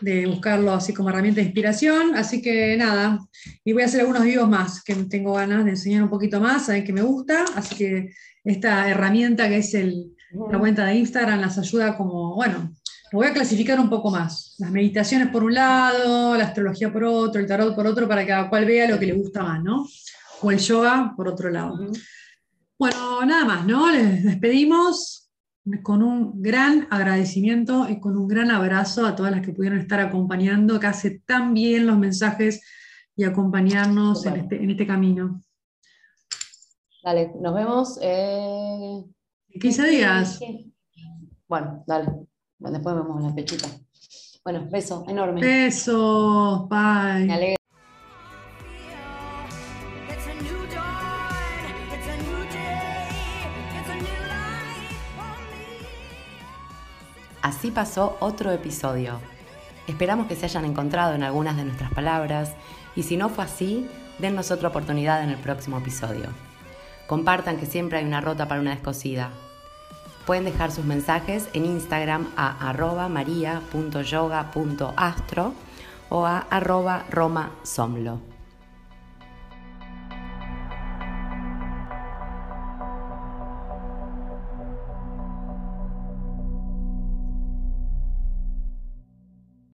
de 0.00 0.26
buscarlo 0.26 0.72
así 0.72 0.92
como 0.92 1.10
herramienta 1.10 1.40
de 1.40 1.46
inspiración. 1.46 2.14
Así 2.16 2.42
que 2.42 2.76
nada, 2.76 3.18
y 3.64 3.72
voy 3.72 3.82
a 3.82 3.86
hacer 3.86 4.00
algunos 4.00 4.24
vivos 4.24 4.48
más, 4.48 4.82
que 4.82 4.94
tengo 5.04 5.34
ganas 5.34 5.64
de 5.64 5.70
enseñar 5.72 6.02
un 6.02 6.10
poquito 6.10 6.40
más, 6.40 6.66
saben 6.66 6.84
que 6.84 6.92
me 6.92 7.02
gusta. 7.02 7.44
Así 7.54 7.76
que 7.76 8.10
esta 8.44 8.90
herramienta 8.90 9.48
que 9.48 9.58
es 9.58 9.74
el, 9.74 10.15
la 10.30 10.58
cuenta 10.58 10.84
de 10.86 10.96
Instagram 10.96 11.40
las 11.40 11.58
ayuda 11.58 11.96
como, 11.96 12.34
bueno, 12.34 12.72
lo 13.12 13.18
voy 13.18 13.28
a 13.28 13.32
clasificar 13.32 13.78
un 13.78 13.88
poco 13.88 14.10
más. 14.10 14.56
Las 14.58 14.70
meditaciones 14.70 15.28
por 15.28 15.44
un 15.44 15.54
lado, 15.54 16.36
la 16.36 16.44
astrología 16.44 16.92
por 16.92 17.04
otro, 17.04 17.40
el 17.40 17.46
tarot 17.46 17.74
por 17.74 17.86
otro, 17.86 18.08
para 18.08 18.22
que 18.22 18.28
cada 18.28 18.48
cual 18.48 18.64
vea 18.64 18.88
lo 18.88 18.98
que 18.98 19.06
le 19.06 19.12
gusta 19.12 19.42
más, 19.42 19.62
¿no? 19.62 19.86
O 20.42 20.50
el 20.50 20.58
yoga 20.58 21.14
por 21.16 21.28
otro 21.28 21.48
lado. 21.50 21.78
Bueno, 22.78 23.24
nada 23.24 23.44
más, 23.44 23.66
¿no? 23.66 23.90
Les 23.90 24.24
despedimos 24.24 25.30
con 25.82 26.02
un 26.02 26.42
gran 26.42 26.86
agradecimiento 26.90 27.88
y 27.88 27.98
con 28.00 28.16
un 28.16 28.28
gran 28.28 28.50
abrazo 28.50 29.06
a 29.06 29.16
todas 29.16 29.32
las 29.32 29.44
que 29.44 29.52
pudieron 29.52 29.78
estar 29.78 30.00
acompañando, 30.00 30.78
que 30.78 30.86
hace 30.86 31.22
tan 31.24 31.54
bien 31.54 31.86
los 31.86 31.98
mensajes 31.98 32.62
y 33.16 33.24
acompañarnos 33.24 34.26
en 34.26 34.36
este, 34.36 34.62
en 34.62 34.70
este, 34.70 34.86
camino. 34.86 35.42
Dale, 37.02 37.32
nos 37.40 37.54
vemos. 37.54 37.98
Eh... 38.02 39.04
15 39.58 39.86
días. 39.88 40.40
Bueno, 41.48 41.84
dale. 41.86 42.08
después 42.58 42.94
vemos 42.94 43.22
la 43.22 43.34
pechita. 43.34 43.68
Bueno, 44.44 44.66
beso 44.70 45.04
enorme. 45.08 45.40
Besos, 45.40 46.68
bye. 46.68 47.56
Así 57.42 57.70
pasó 57.70 58.16
otro 58.20 58.50
episodio. 58.50 59.20
Esperamos 59.86 60.26
que 60.26 60.34
se 60.34 60.46
hayan 60.46 60.64
encontrado 60.64 61.14
en 61.14 61.22
algunas 61.22 61.56
de 61.56 61.64
nuestras 61.64 61.92
palabras 61.92 62.54
y 62.96 63.04
si 63.04 63.16
no 63.16 63.28
fue 63.28 63.44
así, 63.44 63.88
dennos 64.18 64.50
otra 64.50 64.68
oportunidad 64.68 65.22
en 65.22 65.30
el 65.30 65.36
próximo 65.36 65.78
episodio. 65.78 66.28
Compartan 67.06 67.56
que 67.56 67.66
siempre 67.66 67.98
hay 67.98 68.04
una 68.04 68.20
rota 68.20 68.48
para 68.48 68.60
una 68.60 68.72
descosida. 68.72 69.30
Pueden 70.26 70.44
dejar 70.44 70.70
sus 70.72 70.84
mensajes 70.84 71.48
en 71.52 71.64
Instagram 71.64 72.26
a 72.36 72.68
arroba 72.68 73.08
maria.yoga.astro 73.08 75.54
o 76.08 76.26
a 76.26 76.38
arroba 76.50 77.04
romasomlo. 77.10 78.35